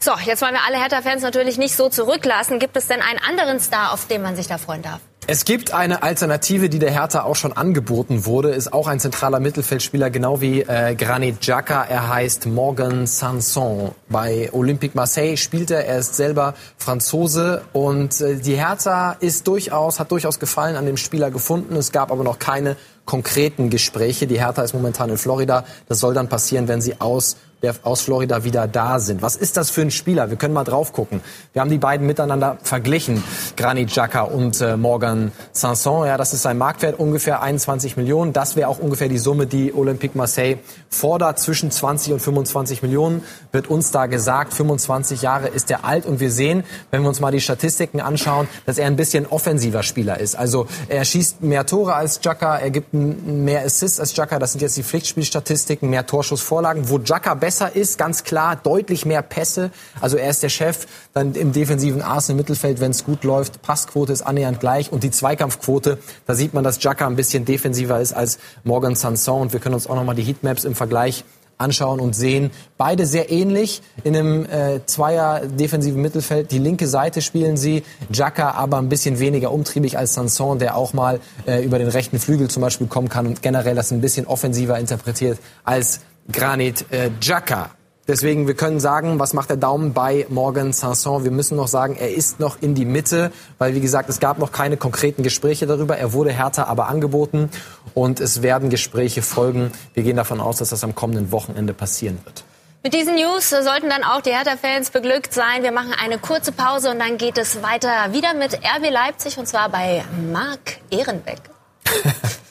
So, 0.00 0.12
jetzt 0.24 0.42
wollen 0.42 0.54
wir 0.54 0.64
alle 0.66 0.78
Hertha-Fans 0.78 1.22
natürlich 1.22 1.58
nicht 1.58 1.76
so 1.76 1.88
zurücklassen. 1.88 2.58
Gibt 2.58 2.76
es 2.76 2.88
denn 2.88 3.00
einen 3.00 3.20
anderen 3.28 3.60
Star, 3.60 3.92
auf 3.92 4.06
den 4.06 4.22
man 4.22 4.36
sich 4.36 4.46
da 4.46 4.58
freuen 4.58 4.82
darf? 4.82 5.00
Es 5.28 5.44
gibt 5.44 5.74
eine 5.74 6.04
Alternative, 6.04 6.68
die 6.68 6.78
der 6.78 6.92
Hertha 6.92 7.24
auch 7.24 7.34
schon 7.34 7.52
angeboten 7.52 8.26
wurde, 8.26 8.50
ist 8.50 8.72
auch 8.72 8.86
ein 8.86 9.00
zentraler 9.00 9.40
Mittelfeldspieler, 9.40 10.08
genau 10.08 10.40
wie 10.40 10.60
äh, 10.60 10.94
Granit 10.94 11.40
Xhaka. 11.40 11.82
Er 11.82 12.08
heißt 12.08 12.46
Morgan 12.46 13.08
Sanson. 13.08 13.90
Bei 14.08 14.50
Olympique 14.52 14.94
Marseille 14.94 15.36
spielt 15.36 15.72
er. 15.72 15.84
Er 15.84 15.98
ist 15.98 16.14
selber 16.14 16.54
Franzose 16.78 17.62
und 17.72 18.20
äh, 18.20 18.36
die 18.36 18.54
Hertha 18.54 19.16
ist 19.18 19.48
durchaus, 19.48 19.98
hat 19.98 20.12
durchaus 20.12 20.38
Gefallen 20.38 20.76
an 20.76 20.86
dem 20.86 20.96
Spieler 20.96 21.32
gefunden. 21.32 21.74
Es 21.74 21.90
gab 21.90 22.12
aber 22.12 22.22
noch 22.22 22.38
keine 22.38 22.76
konkreten 23.04 23.68
Gespräche. 23.68 24.28
Die 24.28 24.38
Hertha 24.38 24.62
ist 24.62 24.74
momentan 24.74 25.10
in 25.10 25.18
Florida. 25.18 25.64
Das 25.88 25.98
soll 25.98 26.14
dann 26.14 26.28
passieren, 26.28 26.68
wenn 26.68 26.80
sie 26.80 27.00
aus 27.00 27.36
der 27.62 27.74
aus 27.82 28.02
Florida 28.02 28.44
wieder 28.44 28.68
da 28.68 28.98
sind. 28.98 29.22
Was 29.22 29.36
ist 29.36 29.56
das 29.56 29.70
für 29.70 29.80
ein 29.80 29.90
Spieler? 29.90 30.30
Wir 30.30 30.36
können 30.36 30.52
mal 30.52 30.64
drauf 30.64 30.92
gucken. 30.92 31.20
Wir 31.52 31.62
haben 31.62 31.70
die 31.70 31.78
beiden 31.78 32.06
miteinander 32.06 32.58
verglichen, 32.62 33.22
Granit 33.56 33.88
Xhaka 33.88 34.22
und 34.22 34.60
äh, 34.60 34.76
Morgan 34.76 35.32
Sanson. 35.52 36.06
Ja, 36.06 36.16
das 36.18 36.34
ist 36.34 36.42
sein 36.42 36.58
Marktwert 36.58 36.98
ungefähr 36.98 37.42
21 37.42 37.96
Millionen. 37.96 38.32
Das 38.32 38.56
wäre 38.56 38.68
auch 38.68 38.78
ungefähr 38.78 39.08
die 39.08 39.18
Summe, 39.18 39.46
die 39.46 39.72
Olympique 39.72 40.16
Marseille 40.16 40.58
fordert. 40.90 41.38
Zwischen 41.38 41.70
20 41.70 42.12
und 42.12 42.20
25 42.20 42.82
Millionen 42.82 43.22
wird 43.52 43.68
uns 43.68 43.90
da 43.90 44.06
gesagt. 44.06 44.52
25 44.52 45.22
Jahre 45.22 45.48
ist 45.48 45.70
er 45.70 45.84
alt 45.84 46.04
und 46.04 46.20
wir 46.20 46.30
sehen, 46.30 46.62
wenn 46.90 47.02
wir 47.02 47.08
uns 47.08 47.20
mal 47.20 47.32
die 47.32 47.40
Statistiken 47.40 48.00
anschauen, 48.00 48.48
dass 48.66 48.76
er 48.76 48.86
ein 48.86 48.96
bisschen 48.96 49.26
offensiver 49.26 49.82
Spieler 49.82 50.20
ist. 50.20 50.36
Also 50.36 50.66
er 50.88 51.04
schießt 51.04 51.42
mehr 51.42 51.64
Tore 51.64 51.94
als 51.94 52.20
Xhaka, 52.20 52.58
er 52.58 52.70
gibt 52.70 52.92
mehr 52.92 53.64
Assists 53.64 53.98
als 53.98 54.12
Xhaka. 54.12 54.38
Das 54.38 54.52
sind 54.52 54.60
jetzt 54.60 54.76
die 54.76 54.82
Pflichtspielstatistiken, 54.82 55.88
mehr 55.88 56.06
Torschussvorlagen. 56.06 56.90
Wo 56.90 56.98
Xhaka 56.98 57.45
besser 57.46 57.76
ist, 57.76 57.96
ganz 57.96 58.24
klar, 58.24 58.56
deutlich 58.56 59.06
mehr 59.06 59.22
Pässe. 59.22 59.70
Also 60.00 60.16
er 60.16 60.30
ist 60.30 60.42
der 60.42 60.48
Chef 60.48 60.88
dann 61.14 61.36
im 61.36 61.52
defensiven 61.52 62.02
Arsenal 62.02 62.38
Mittelfeld, 62.38 62.80
wenn 62.80 62.90
es 62.90 63.04
gut 63.04 63.22
läuft. 63.22 63.62
Passquote 63.62 64.12
ist 64.12 64.22
annähernd 64.22 64.58
gleich 64.58 64.90
und 64.90 65.04
die 65.04 65.12
Zweikampfquote, 65.12 65.98
da 66.26 66.34
sieht 66.34 66.54
man, 66.54 66.64
dass 66.64 66.80
Xhaka 66.80 67.06
ein 67.06 67.14
bisschen 67.14 67.44
defensiver 67.44 68.00
ist 68.00 68.14
als 68.14 68.38
Morgan 68.64 68.96
Sanson 68.96 69.42
und 69.42 69.52
wir 69.52 69.60
können 69.60 69.76
uns 69.76 69.86
auch 69.86 69.94
noch 69.94 70.02
mal 70.02 70.16
die 70.16 70.24
Heatmaps 70.24 70.64
im 70.64 70.74
Vergleich 70.74 71.22
anschauen 71.56 72.00
und 72.00 72.16
sehen. 72.16 72.50
Beide 72.78 73.06
sehr 73.06 73.30
ähnlich 73.30 73.80
in 74.02 74.16
einem 74.16 74.44
äh, 74.46 74.84
Zweier 74.86 75.46
defensiven 75.46 76.02
Mittelfeld. 76.02 76.50
Die 76.50 76.58
linke 76.58 76.88
Seite 76.88 77.22
spielen 77.22 77.56
sie. 77.56 77.84
Jaka 78.12 78.50
aber 78.50 78.78
ein 78.78 78.88
bisschen 78.88 79.20
weniger 79.20 79.52
umtriebig 79.52 79.96
als 79.96 80.14
Sanson, 80.14 80.58
der 80.58 80.76
auch 80.76 80.94
mal 80.94 81.20
äh, 81.46 81.64
über 81.64 81.78
den 81.78 81.88
rechten 81.88 82.18
Flügel 82.18 82.48
zum 82.48 82.62
Beispiel 82.62 82.88
kommen 82.88 83.08
kann 83.08 83.28
und 83.28 83.40
generell 83.40 83.76
das 83.76 83.92
ein 83.92 84.00
bisschen 84.00 84.26
offensiver 84.26 84.80
interpretiert 84.80 85.38
als 85.62 86.00
Granit 86.30 86.86
äh, 86.90 87.10
Jaka. 87.20 87.70
Deswegen, 88.08 88.46
wir 88.46 88.54
können 88.54 88.78
sagen, 88.78 89.18
was 89.18 89.32
macht 89.32 89.50
der 89.50 89.56
Daumen 89.56 89.92
bei 89.92 90.26
Morgan 90.28 90.72
Sanson? 90.72 91.24
Wir 91.24 91.32
müssen 91.32 91.56
noch 91.56 91.66
sagen, 91.66 91.96
er 91.96 92.14
ist 92.14 92.38
noch 92.38 92.62
in 92.62 92.76
die 92.76 92.84
Mitte, 92.84 93.32
weil 93.58 93.74
wie 93.74 93.80
gesagt, 93.80 94.08
es 94.08 94.20
gab 94.20 94.38
noch 94.38 94.52
keine 94.52 94.76
konkreten 94.76 95.24
Gespräche 95.24 95.66
darüber. 95.66 95.96
Er 95.98 96.12
wurde 96.12 96.30
härter 96.30 96.68
aber 96.68 96.86
angeboten 96.86 97.50
und 97.94 98.20
es 98.20 98.42
werden 98.42 98.70
Gespräche 98.70 99.22
folgen. 99.22 99.72
Wir 99.94 100.04
gehen 100.04 100.16
davon 100.16 100.40
aus, 100.40 100.58
dass 100.58 100.68
das 100.68 100.84
am 100.84 100.94
kommenden 100.94 101.32
Wochenende 101.32 101.74
passieren 101.74 102.18
wird. 102.24 102.44
Mit 102.84 102.94
diesen 102.94 103.16
News 103.16 103.50
sollten 103.50 103.90
dann 103.90 104.04
auch 104.04 104.20
die 104.20 104.30
Hertha-Fans 104.30 104.90
beglückt 104.90 105.34
sein. 105.34 105.64
Wir 105.64 105.72
machen 105.72 105.92
eine 106.00 106.18
kurze 106.18 106.52
Pause 106.52 106.92
und 106.92 107.00
dann 107.00 107.18
geht 107.18 107.36
es 107.36 107.60
weiter 107.60 108.12
wieder 108.12 108.34
mit 108.34 108.54
RB 108.54 108.88
Leipzig 108.88 109.36
und 109.38 109.48
zwar 109.48 109.68
bei 109.68 110.04
Marc 110.32 110.78
Ehrenbeck. 110.90 111.40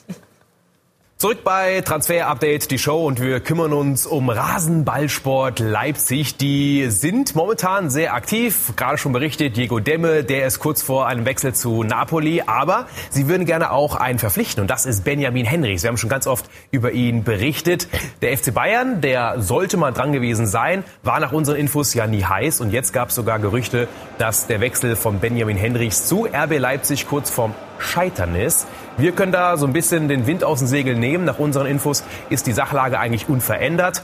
Zurück 1.18 1.44
bei 1.44 1.80
Transfer 1.80 2.26
Update, 2.26 2.70
die 2.70 2.78
Show 2.78 3.06
und 3.06 3.22
wir 3.22 3.40
kümmern 3.40 3.72
uns 3.72 4.04
um 4.04 4.28
Rasenballsport 4.28 5.60
Leipzig. 5.60 6.36
Die 6.36 6.90
sind 6.90 7.34
momentan 7.34 7.88
sehr 7.88 8.12
aktiv. 8.12 8.74
Gerade 8.76 8.98
schon 8.98 9.12
berichtet, 9.12 9.56
Diego 9.56 9.80
Demme, 9.80 10.24
der 10.24 10.46
ist 10.46 10.58
kurz 10.58 10.82
vor 10.82 11.06
einem 11.06 11.24
Wechsel 11.24 11.54
zu 11.54 11.84
Napoli. 11.84 12.42
Aber 12.44 12.86
sie 13.08 13.28
würden 13.28 13.46
gerne 13.46 13.70
auch 13.70 13.94
einen 13.94 14.18
verpflichten 14.18 14.60
und 14.60 14.68
das 14.68 14.84
ist 14.84 15.04
Benjamin 15.04 15.46
Henrichs. 15.46 15.84
Wir 15.84 15.88
haben 15.88 15.96
schon 15.96 16.10
ganz 16.10 16.26
oft 16.26 16.50
über 16.70 16.92
ihn 16.92 17.24
berichtet. 17.24 17.88
Der 18.20 18.36
FC 18.36 18.52
Bayern, 18.52 19.00
der 19.00 19.40
sollte 19.40 19.78
mal 19.78 19.92
dran 19.92 20.12
gewesen 20.12 20.46
sein, 20.46 20.84
war 21.02 21.18
nach 21.18 21.32
unseren 21.32 21.56
Infos 21.56 21.94
ja 21.94 22.06
nie 22.06 22.24
heiß. 22.24 22.60
Und 22.60 22.72
jetzt 22.72 22.92
gab 22.92 23.08
es 23.08 23.14
sogar 23.14 23.38
Gerüchte, 23.38 23.88
dass 24.18 24.48
der 24.48 24.60
Wechsel 24.60 24.96
von 24.96 25.18
Benjamin 25.18 25.56
Henrichs 25.56 26.08
zu 26.08 26.26
RB 26.26 26.58
Leipzig 26.58 27.08
kurz 27.08 27.30
vorm 27.30 27.54
Scheitern 27.78 28.34
ist. 28.34 28.66
Wir 28.96 29.12
können 29.12 29.32
da 29.32 29.56
so 29.56 29.66
ein 29.66 29.72
bisschen 29.72 30.08
den 30.08 30.26
Wind 30.26 30.44
aus 30.44 30.60
den 30.60 30.68
Segeln 30.68 30.98
nehmen. 31.00 31.24
Nach 31.24 31.38
unseren 31.38 31.66
Infos 31.66 32.04
ist 32.30 32.46
die 32.46 32.52
Sachlage 32.52 32.98
eigentlich 32.98 33.28
unverändert. 33.28 34.02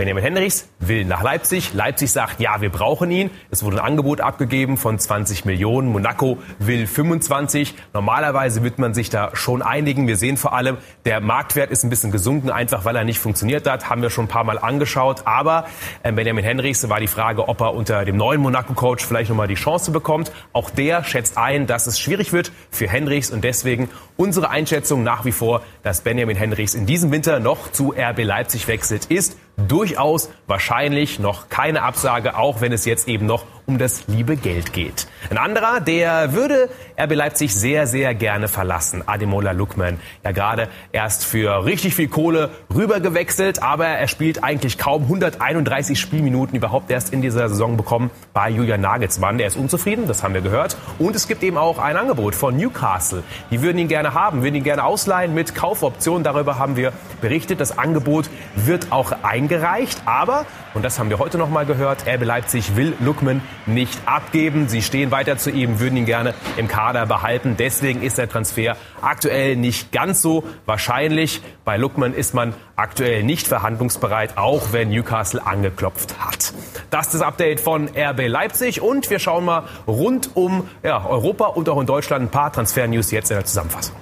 Benjamin 0.00 0.24
Henrichs 0.24 0.66
will 0.78 1.04
nach 1.04 1.22
Leipzig. 1.22 1.74
Leipzig 1.74 2.10
sagt, 2.10 2.40
ja, 2.40 2.62
wir 2.62 2.70
brauchen 2.70 3.10
ihn. 3.10 3.30
Es 3.50 3.62
wurde 3.62 3.76
ein 3.76 3.84
Angebot 3.84 4.22
abgegeben 4.22 4.78
von 4.78 4.98
20 4.98 5.44
Millionen. 5.44 5.88
Monaco 5.88 6.38
will 6.58 6.86
25. 6.86 7.74
Normalerweise 7.92 8.62
wird 8.62 8.78
man 8.78 8.94
sich 8.94 9.10
da 9.10 9.36
schon 9.36 9.60
einigen. 9.60 10.08
Wir 10.08 10.16
sehen 10.16 10.38
vor 10.38 10.54
allem, 10.54 10.78
der 11.04 11.20
Marktwert 11.20 11.70
ist 11.70 11.84
ein 11.84 11.90
bisschen 11.90 12.12
gesunken, 12.12 12.48
einfach 12.48 12.86
weil 12.86 12.96
er 12.96 13.04
nicht 13.04 13.18
funktioniert 13.18 13.68
hat. 13.68 13.90
Haben 13.90 14.00
wir 14.00 14.08
schon 14.08 14.24
ein 14.24 14.28
paar 14.28 14.44
Mal 14.44 14.58
angeschaut. 14.58 15.26
Aber 15.26 15.66
äh, 16.02 16.12
Benjamin 16.12 16.46
Henrichs 16.46 16.88
war 16.88 16.98
die 16.98 17.06
Frage, 17.06 17.46
ob 17.48 17.60
er 17.60 17.74
unter 17.74 18.06
dem 18.06 18.16
neuen 18.16 18.40
Monaco-Coach 18.40 19.04
vielleicht 19.04 19.28
nochmal 19.28 19.48
die 19.48 19.54
Chance 19.54 19.90
bekommt. 19.90 20.32
Auch 20.54 20.70
der 20.70 21.04
schätzt 21.04 21.36
ein, 21.36 21.66
dass 21.66 21.86
es 21.86 22.00
schwierig 22.00 22.32
wird 22.32 22.52
für 22.70 22.88
Henrichs 22.88 23.30
und 23.30 23.44
deswegen 23.44 23.90
unsere 24.16 24.48
Einschätzung 24.48 25.02
nach 25.02 25.26
wie 25.26 25.32
vor, 25.32 25.60
dass 25.82 26.00
Benjamin 26.00 26.38
Henrichs 26.38 26.72
in 26.72 26.86
diesem 26.86 27.12
Winter 27.12 27.38
noch 27.38 27.70
zu 27.70 27.92
RB 27.92 28.24
Leipzig 28.24 28.66
wechselt, 28.66 29.04
ist 29.06 29.36
durchaus 29.56 30.30
wahrscheinlich 30.46 31.18
noch 31.18 31.48
keine 31.48 31.82
Absage, 31.82 32.36
auch 32.36 32.60
wenn 32.60 32.72
es 32.72 32.84
jetzt 32.84 33.08
eben 33.08 33.26
noch 33.26 33.44
um 33.66 33.78
das 33.78 34.08
liebe 34.08 34.36
Geld 34.36 34.72
geht. 34.72 35.06
Ein 35.30 35.38
anderer, 35.38 35.80
der 35.80 36.32
würde 36.32 36.68
RB 36.98 37.14
Leipzig 37.14 37.54
sehr, 37.54 37.86
sehr 37.86 38.14
gerne 38.16 38.48
verlassen. 38.48 39.04
Ademola 39.06 39.52
Lukman. 39.52 40.00
Ja, 40.24 40.32
gerade 40.32 40.68
erst 40.90 41.24
für 41.24 41.64
richtig 41.64 41.94
viel 41.94 42.08
Kohle 42.08 42.50
rübergewechselt, 42.74 43.62
aber 43.62 43.86
er 43.86 44.08
spielt 44.08 44.42
eigentlich 44.42 44.76
kaum 44.76 45.04
131 45.04 46.00
Spielminuten 46.00 46.56
überhaupt 46.56 46.90
erst 46.90 47.12
in 47.12 47.22
dieser 47.22 47.48
Saison 47.48 47.76
bekommen 47.76 48.10
bei 48.32 48.50
Julian 48.50 48.80
Nagelsmann. 48.80 49.38
Der 49.38 49.46
ist 49.46 49.56
unzufrieden, 49.56 50.08
das 50.08 50.24
haben 50.24 50.34
wir 50.34 50.40
gehört. 50.40 50.76
Und 50.98 51.14
es 51.14 51.28
gibt 51.28 51.44
eben 51.44 51.56
auch 51.56 51.78
ein 51.78 51.96
Angebot 51.96 52.34
von 52.34 52.56
Newcastle. 52.56 53.22
Die 53.52 53.62
würden 53.62 53.78
ihn 53.78 53.88
gerne 53.88 54.14
haben, 54.14 54.42
würden 54.42 54.56
ihn 54.56 54.64
gerne 54.64 54.82
ausleihen 54.82 55.32
mit 55.32 55.54
Kaufoption. 55.54 56.24
Darüber 56.24 56.58
haben 56.58 56.74
wir 56.74 56.92
berichtet. 57.20 57.60
Das 57.60 57.78
Angebot 57.78 58.28
wird 58.56 58.90
auch 58.90 59.12
eingereicht, 59.40 60.02
aber, 60.04 60.44
und 60.74 60.84
das 60.84 60.98
haben 60.98 61.08
wir 61.08 61.18
heute 61.18 61.38
noch 61.38 61.48
mal 61.48 61.64
gehört, 61.64 62.06
RB 62.06 62.24
Leipzig 62.24 62.76
will 62.76 62.94
Lukman 63.00 63.40
nicht 63.64 63.98
abgeben. 64.04 64.68
Sie 64.68 64.82
stehen 64.82 65.10
weiter 65.10 65.38
zu 65.38 65.50
ihm, 65.50 65.80
würden 65.80 65.96
ihn 65.96 66.04
gerne 66.04 66.34
im 66.58 66.68
Kader 66.68 67.06
behalten. 67.06 67.56
Deswegen 67.58 68.02
ist 68.02 68.18
der 68.18 68.28
Transfer 68.28 68.76
aktuell 69.00 69.56
nicht 69.56 69.92
ganz 69.92 70.20
so 70.20 70.44
wahrscheinlich. 70.66 71.40
Bei 71.64 71.78
Lukman 71.78 72.12
ist 72.12 72.34
man 72.34 72.52
aktuell 72.76 73.22
nicht 73.22 73.48
verhandlungsbereit, 73.48 74.36
auch 74.36 74.72
wenn 74.72 74.90
Newcastle 74.90 75.44
angeklopft 75.44 76.14
hat. 76.18 76.52
Das 76.90 77.06
ist 77.06 77.14
das 77.14 77.22
Update 77.22 77.60
von 77.60 77.88
RB 77.88 78.28
Leipzig 78.28 78.82
und 78.82 79.08
wir 79.08 79.18
schauen 79.18 79.46
mal 79.46 79.64
rund 79.86 80.30
um 80.34 80.68
ja, 80.82 81.06
Europa 81.06 81.46
und 81.46 81.68
auch 81.70 81.80
in 81.80 81.86
Deutschland 81.86 82.26
ein 82.26 82.30
paar 82.30 82.52
Transfer-News 82.52 83.10
jetzt 83.10 83.30
in 83.30 83.38
der 83.38 83.46
Zusammenfassung. 83.46 83.96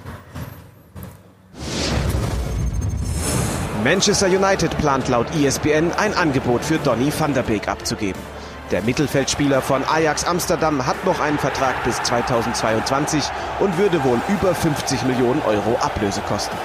Manchester 3.83 4.27
United 4.27 4.77
plant 4.77 5.07
laut 5.07 5.27
ESPN 5.33 5.93
ein 5.93 6.13
Angebot 6.13 6.65
für 6.65 6.77
Donny 6.79 7.13
van 7.17 7.33
der 7.33 7.43
Beek 7.43 7.69
abzugeben. 7.69 8.21
Der 8.71 8.81
Mittelfeldspieler 8.81 9.61
von 9.61 9.85
Ajax 9.85 10.25
Amsterdam 10.25 10.85
hat 10.85 11.05
noch 11.05 11.21
einen 11.21 11.39
Vertrag 11.39 11.81
bis 11.85 11.95
2022 12.03 13.23
und 13.61 13.77
würde 13.77 14.03
wohl 14.03 14.19
über 14.27 14.53
50 14.53 15.03
Millionen 15.03 15.41
Euro 15.43 15.77
Ablöse 15.79 16.19
kosten. 16.27 16.57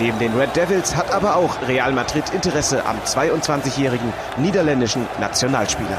Neben 0.00 0.18
den 0.18 0.34
Red 0.34 0.56
Devils 0.56 0.96
hat 0.96 1.12
aber 1.12 1.36
auch 1.36 1.68
Real 1.68 1.92
Madrid 1.92 2.24
Interesse 2.32 2.86
am 2.86 2.96
22-jährigen 3.00 4.14
niederländischen 4.38 5.06
Nationalspieler. 5.20 5.98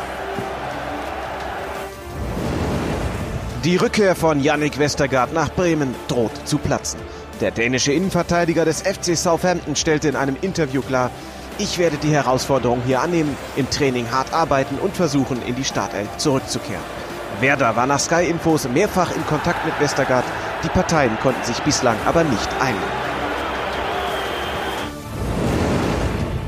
Die 3.63 3.77
Rückkehr 3.77 4.15
von 4.15 4.39
Yannick 4.39 4.79
Westergaard 4.79 5.31
nach 5.31 5.51
Bremen 5.51 5.93
droht 6.07 6.47
zu 6.47 6.57
platzen. 6.57 6.99
Der 7.41 7.51
dänische 7.51 7.91
Innenverteidiger 7.91 8.63
des 8.63 8.81
FC 8.81 9.17
Southampton 9.17 9.75
stellte 9.75 10.07
in 10.07 10.15
einem 10.15 10.37
Interview 10.41 10.81
klar, 10.81 11.11
ich 11.57 11.77
werde 11.77 11.97
die 11.97 12.09
Herausforderung 12.09 12.81
hier 12.85 13.01
annehmen, 13.01 13.35
im 13.55 13.69
Training 13.69 14.09
hart 14.11 14.33
arbeiten 14.33 14.77
und 14.77 14.95
versuchen, 14.95 15.41
in 15.45 15.55
die 15.55 15.63
Startelf 15.63 16.07
zurückzukehren. 16.17 16.83
Werder 17.41 17.75
war 17.75 17.87
nach 17.87 17.99
Sky 17.99 18.25
Infos 18.29 18.67
mehrfach 18.69 19.13
in 19.15 19.25
Kontakt 19.25 19.65
mit 19.65 19.77
Westergaard. 19.79 20.25
Die 20.63 20.69
Parteien 20.69 21.17
konnten 21.21 21.43
sich 21.43 21.59
bislang 21.59 21.97
aber 22.05 22.23
nicht 22.23 22.49
einigen. 22.61 22.83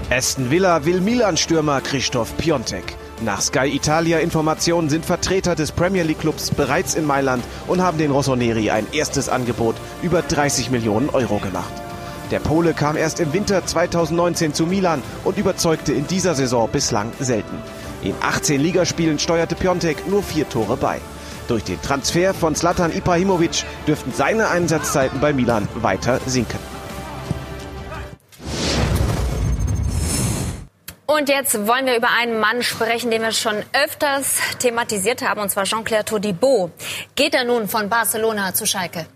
Aston 0.10 0.50
Villa 0.50 0.86
will 0.86 1.02
Milan-Stürmer 1.02 1.82
Christoph 1.82 2.36
Piontek. 2.38 2.97
Nach 3.22 3.42
Sky 3.42 3.66
Italia 3.66 4.20
Informationen 4.20 4.90
sind 4.90 5.04
Vertreter 5.04 5.56
des 5.56 5.72
Premier 5.72 6.04
League 6.04 6.20
Clubs 6.20 6.52
bereits 6.52 6.94
in 6.94 7.04
Mailand 7.04 7.44
und 7.66 7.82
haben 7.82 7.98
den 7.98 8.12
Rossoneri 8.12 8.70
ein 8.70 8.86
erstes 8.92 9.28
Angebot 9.28 9.76
über 10.04 10.22
30 10.22 10.70
Millionen 10.70 11.10
Euro 11.10 11.40
gemacht. 11.40 11.74
Der 12.30 12.40
Pole 12.40 12.76
kam 12.76 12.96
erst 12.96 13.20
im 13.20 13.34
Winter 13.34 13.66
2019 13.66 14.54
zu 14.54 14.68
Milan 14.68 15.02
und 15.24 15.40
überzeugte 15.40 15.94
in 15.94 16.06
dieser 16.06 16.36
Saison 16.36 16.70
bislang 16.70 17.12
selten. 17.20 17.58
In 18.04 18.14
18 18.22 18.62
Ligaspielen 18.62 19.18
steuerte 19.18 19.56
Piontek 19.56 20.08
nur 20.08 20.22
vier 20.22 20.48
Tore 20.48 20.78
bei. 20.78 21.00
Durch 21.48 21.64
den 21.64 21.82
Transfer 21.82 22.36
von 22.36 22.54
Zlatan 22.54 22.96
Ibrahimovic 22.96 23.64
dürften 23.88 24.14
seine 24.14 24.50
Einsatzzeiten 24.50 25.20
bei 25.20 25.34
Milan 25.34 25.68
weiter 25.82 26.20
sinken. 26.28 26.77
Und 31.18 31.30
jetzt 31.30 31.56
wollen 31.66 31.88
wir 31.88 31.98
über 31.98 32.10
einen 32.12 32.40
Mann 32.40 32.62
sprechen, 32.62 33.10
den 33.10 33.24
wir 33.24 33.32
schon 33.32 33.56
öfters 33.74 34.36
thematisiert 34.60 35.28
haben, 35.28 35.42
und 35.42 35.50
zwar 35.50 35.64
Jean-Claire 35.64 36.06
Todibo. 36.06 36.70
Geht 37.16 37.34
er 37.34 37.44
nun 37.44 37.68
von 37.68 37.90
Barcelona 37.90 38.54
zu 38.54 38.68
Schalke? 38.68 39.08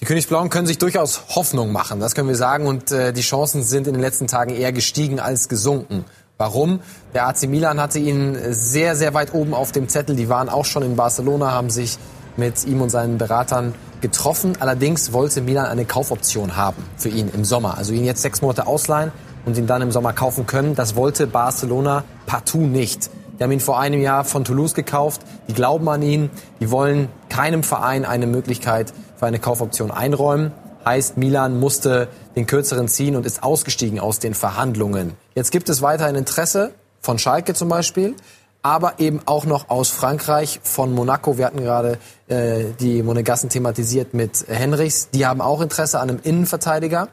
Die 0.00 0.06
Königsblauen 0.06 0.48
können 0.48 0.66
sich 0.66 0.78
durchaus 0.78 1.20
Hoffnung 1.34 1.72
machen, 1.72 2.00
das 2.00 2.14
können 2.14 2.28
wir 2.28 2.36
sagen. 2.36 2.66
Und 2.66 2.90
äh, 2.90 3.12
die 3.12 3.20
Chancen 3.20 3.62
sind 3.62 3.86
in 3.86 3.92
den 3.92 4.00
letzten 4.00 4.28
Tagen 4.28 4.54
eher 4.54 4.72
gestiegen 4.72 5.20
als 5.20 5.50
gesunken. 5.50 6.06
Warum? 6.38 6.80
Der 7.12 7.26
AC 7.26 7.42
Milan 7.42 7.80
hatte 7.80 7.98
ihn 7.98 8.38
sehr, 8.54 8.96
sehr 8.96 9.12
weit 9.12 9.34
oben 9.34 9.52
auf 9.52 9.72
dem 9.72 9.90
Zettel. 9.90 10.16
Die 10.16 10.30
waren 10.30 10.48
auch 10.48 10.64
schon 10.64 10.84
in 10.84 10.96
Barcelona, 10.96 11.50
haben 11.50 11.68
sich 11.68 11.98
mit 12.38 12.64
ihm 12.64 12.80
und 12.80 12.88
seinen 12.88 13.18
Beratern 13.18 13.74
getroffen. 14.00 14.56
Allerdings 14.60 15.12
wollte 15.12 15.42
Milan 15.42 15.66
eine 15.66 15.84
Kaufoption 15.84 16.56
haben 16.56 16.82
für 16.96 17.10
ihn 17.10 17.30
im 17.34 17.44
Sommer. 17.44 17.76
Also 17.76 17.92
ihn 17.92 18.06
jetzt 18.06 18.22
sechs 18.22 18.40
Monate 18.40 18.66
ausleihen 18.66 19.12
und 19.46 19.56
ihn 19.56 19.66
dann 19.66 19.80
im 19.80 19.92
Sommer 19.92 20.12
kaufen 20.12 20.46
können. 20.46 20.74
Das 20.74 20.96
wollte 20.96 21.26
Barcelona 21.26 22.04
partout 22.26 22.58
nicht. 22.58 23.10
Die 23.38 23.44
haben 23.44 23.52
ihn 23.52 23.60
vor 23.60 23.78
einem 23.78 24.02
Jahr 24.02 24.24
von 24.24 24.44
Toulouse 24.44 24.74
gekauft. 24.74 25.22
Die 25.48 25.54
glauben 25.54 25.88
an 25.88 26.02
ihn. 26.02 26.30
Die 26.60 26.70
wollen 26.70 27.08
keinem 27.28 27.62
Verein 27.62 28.04
eine 28.04 28.26
Möglichkeit 28.26 28.92
für 29.16 29.26
eine 29.26 29.38
Kaufoption 29.38 29.90
einräumen. 29.90 30.52
Heißt, 30.84 31.16
Milan 31.16 31.58
musste 31.58 32.08
den 32.34 32.46
kürzeren 32.46 32.88
ziehen 32.88 33.16
und 33.16 33.26
ist 33.26 33.42
ausgestiegen 33.42 33.98
aus 33.98 34.18
den 34.18 34.34
Verhandlungen. 34.34 35.14
Jetzt 35.34 35.50
gibt 35.50 35.68
es 35.68 35.82
weiterhin 35.82 36.16
Interesse 36.16 36.72
von 37.00 37.18
Schalke 37.18 37.54
zum 37.54 37.68
Beispiel, 37.68 38.14
aber 38.62 38.94
eben 38.98 39.20
auch 39.26 39.46
noch 39.46 39.68
aus 39.68 39.90
Frankreich, 39.90 40.60
von 40.62 40.92
Monaco. 40.92 41.38
Wir 41.38 41.46
hatten 41.46 41.60
gerade 41.60 41.98
äh, 42.28 42.64
die 42.80 43.02
Monegassen 43.02 43.48
thematisiert 43.48 44.14
mit 44.14 44.46
Henrichs. 44.48 45.10
Die 45.10 45.26
haben 45.26 45.40
auch 45.40 45.60
Interesse 45.60 46.00
an 46.00 46.08
einem 46.08 46.20
Innenverteidiger 46.22 47.08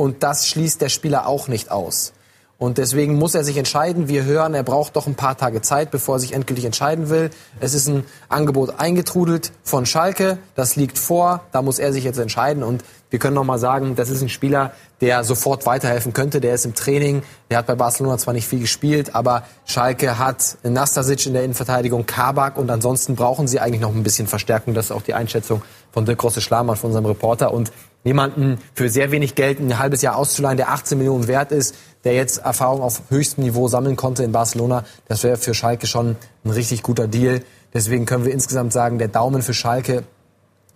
und 0.00 0.22
das 0.22 0.48
schließt 0.48 0.80
der 0.80 0.88
Spieler 0.88 1.26
auch 1.26 1.46
nicht 1.46 1.70
aus. 1.70 2.14
Und 2.56 2.78
deswegen 2.78 3.16
muss 3.16 3.34
er 3.34 3.44
sich 3.44 3.58
entscheiden. 3.58 4.08
Wir 4.08 4.24
hören, 4.24 4.54
er 4.54 4.62
braucht 4.62 4.96
doch 4.96 5.06
ein 5.06 5.14
paar 5.14 5.36
Tage 5.36 5.60
Zeit, 5.60 5.90
bevor 5.90 6.16
er 6.16 6.18
sich 6.18 6.32
endgültig 6.32 6.64
entscheiden 6.64 7.10
will. 7.10 7.30
Es 7.58 7.74
ist 7.74 7.86
ein 7.86 8.04
Angebot 8.28 8.78
eingetrudelt 8.78 9.52
von 9.62 9.84
Schalke. 9.84 10.38
Das 10.54 10.76
liegt 10.76 10.98
vor. 10.98 11.40
Da 11.52 11.60
muss 11.62 11.78
er 11.78 11.92
sich 11.92 12.04
jetzt 12.04 12.18
entscheiden. 12.18 12.62
Und 12.62 12.82
wir 13.10 13.18
können 13.18 13.34
noch 13.34 13.44
mal 13.44 13.58
sagen, 13.58 13.94
das 13.96 14.08
ist 14.08 14.22
ein 14.22 14.28
Spieler, 14.28 14.72
der 15.00 15.24
sofort 15.24 15.66
weiterhelfen 15.66 16.12
könnte. 16.12 16.40
Der 16.40 16.54
ist 16.54 16.64
im 16.64 16.74
Training. 16.74 17.22
Der 17.50 17.58
hat 17.58 17.66
bei 17.66 17.74
Barcelona 17.74 18.16
zwar 18.18 18.34
nicht 18.34 18.46
viel 18.46 18.60
gespielt, 18.60 19.14
aber 19.14 19.42
Schalke 19.66 20.18
hat 20.18 20.56
Nastasic 20.62 21.26
in 21.26 21.32
der 21.32 21.44
Innenverteidigung, 21.44 22.06
Kabak 22.06 22.56
und 22.58 22.70
ansonsten 22.70 23.16
brauchen 23.16 23.48
sie 23.48 23.60
eigentlich 23.60 23.80
noch 23.80 23.94
ein 23.94 24.02
bisschen 24.02 24.26
Verstärkung. 24.26 24.74
Das 24.74 24.86
ist 24.86 24.92
auch 24.92 25.02
die 25.02 25.14
Einschätzung 25.14 25.62
von 25.92 26.04
Dirk 26.04 26.18
Grosse-Schlamann, 26.18 26.76
von 26.76 26.88
unserem 26.88 27.06
Reporter. 27.06 27.52
Und 27.52 27.72
jemanden 28.04 28.58
für 28.74 28.88
sehr 28.88 29.10
wenig 29.10 29.34
Geld 29.34 29.60
ein 29.60 29.78
halbes 29.78 30.02
Jahr 30.02 30.16
auszuleihen, 30.16 30.56
der 30.56 30.70
18 30.70 30.98
Millionen 30.98 31.28
wert 31.28 31.52
ist, 31.52 31.74
der 32.04 32.14
jetzt 32.14 32.38
Erfahrung 32.38 32.82
auf 32.82 33.02
höchstem 33.10 33.44
Niveau 33.44 33.68
sammeln 33.68 33.96
konnte 33.96 34.24
in 34.24 34.32
Barcelona, 34.32 34.84
das 35.08 35.22
wäre 35.22 35.36
für 35.36 35.54
Schalke 35.54 35.86
schon 35.86 36.16
ein 36.44 36.50
richtig 36.50 36.82
guter 36.82 37.08
Deal. 37.08 37.42
Deswegen 37.74 38.06
können 38.06 38.24
wir 38.24 38.32
insgesamt 38.32 38.72
sagen, 38.72 38.98
der 38.98 39.08
Daumen 39.08 39.42
für 39.42 39.54
Schalke 39.54 40.04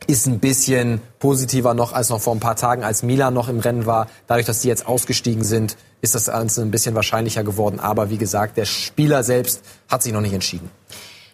ist 0.07 0.27
ein 0.27 0.39
bisschen 0.39 1.01
positiver 1.19 1.73
noch 1.73 1.93
als 1.93 2.11
noch 2.11 2.21
vor 2.21 2.35
ein 2.35 2.41
paar 2.41 2.57
Tagen, 2.57 2.85
als 2.85 3.03
Milan 3.03 3.33
noch 3.33 3.49
im 3.49 3.61
Rennen 3.61 3.87
war. 3.87 4.09
Dadurch, 4.27 4.47
dass 4.47 4.61
die 4.61 4.69
jetzt 4.69 4.87
ausgestiegen 4.87 5.45
sind, 5.45 5.77
ist 6.03 6.15
das 6.15 6.27
Ganze 6.27 6.61
ein 6.61 6.71
bisschen 6.71 6.95
wahrscheinlicher 6.95 7.43
geworden. 7.43 7.81
Aber 7.81 8.11
wie 8.11 8.19
gesagt, 8.19 8.59
der 8.59 8.67
Spieler 8.67 9.23
selbst 9.23 9.63
hat 9.89 10.03
sich 10.03 10.13
noch 10.13 10.21
nicht 10.21 10.35
entschieden. 10.35 10.71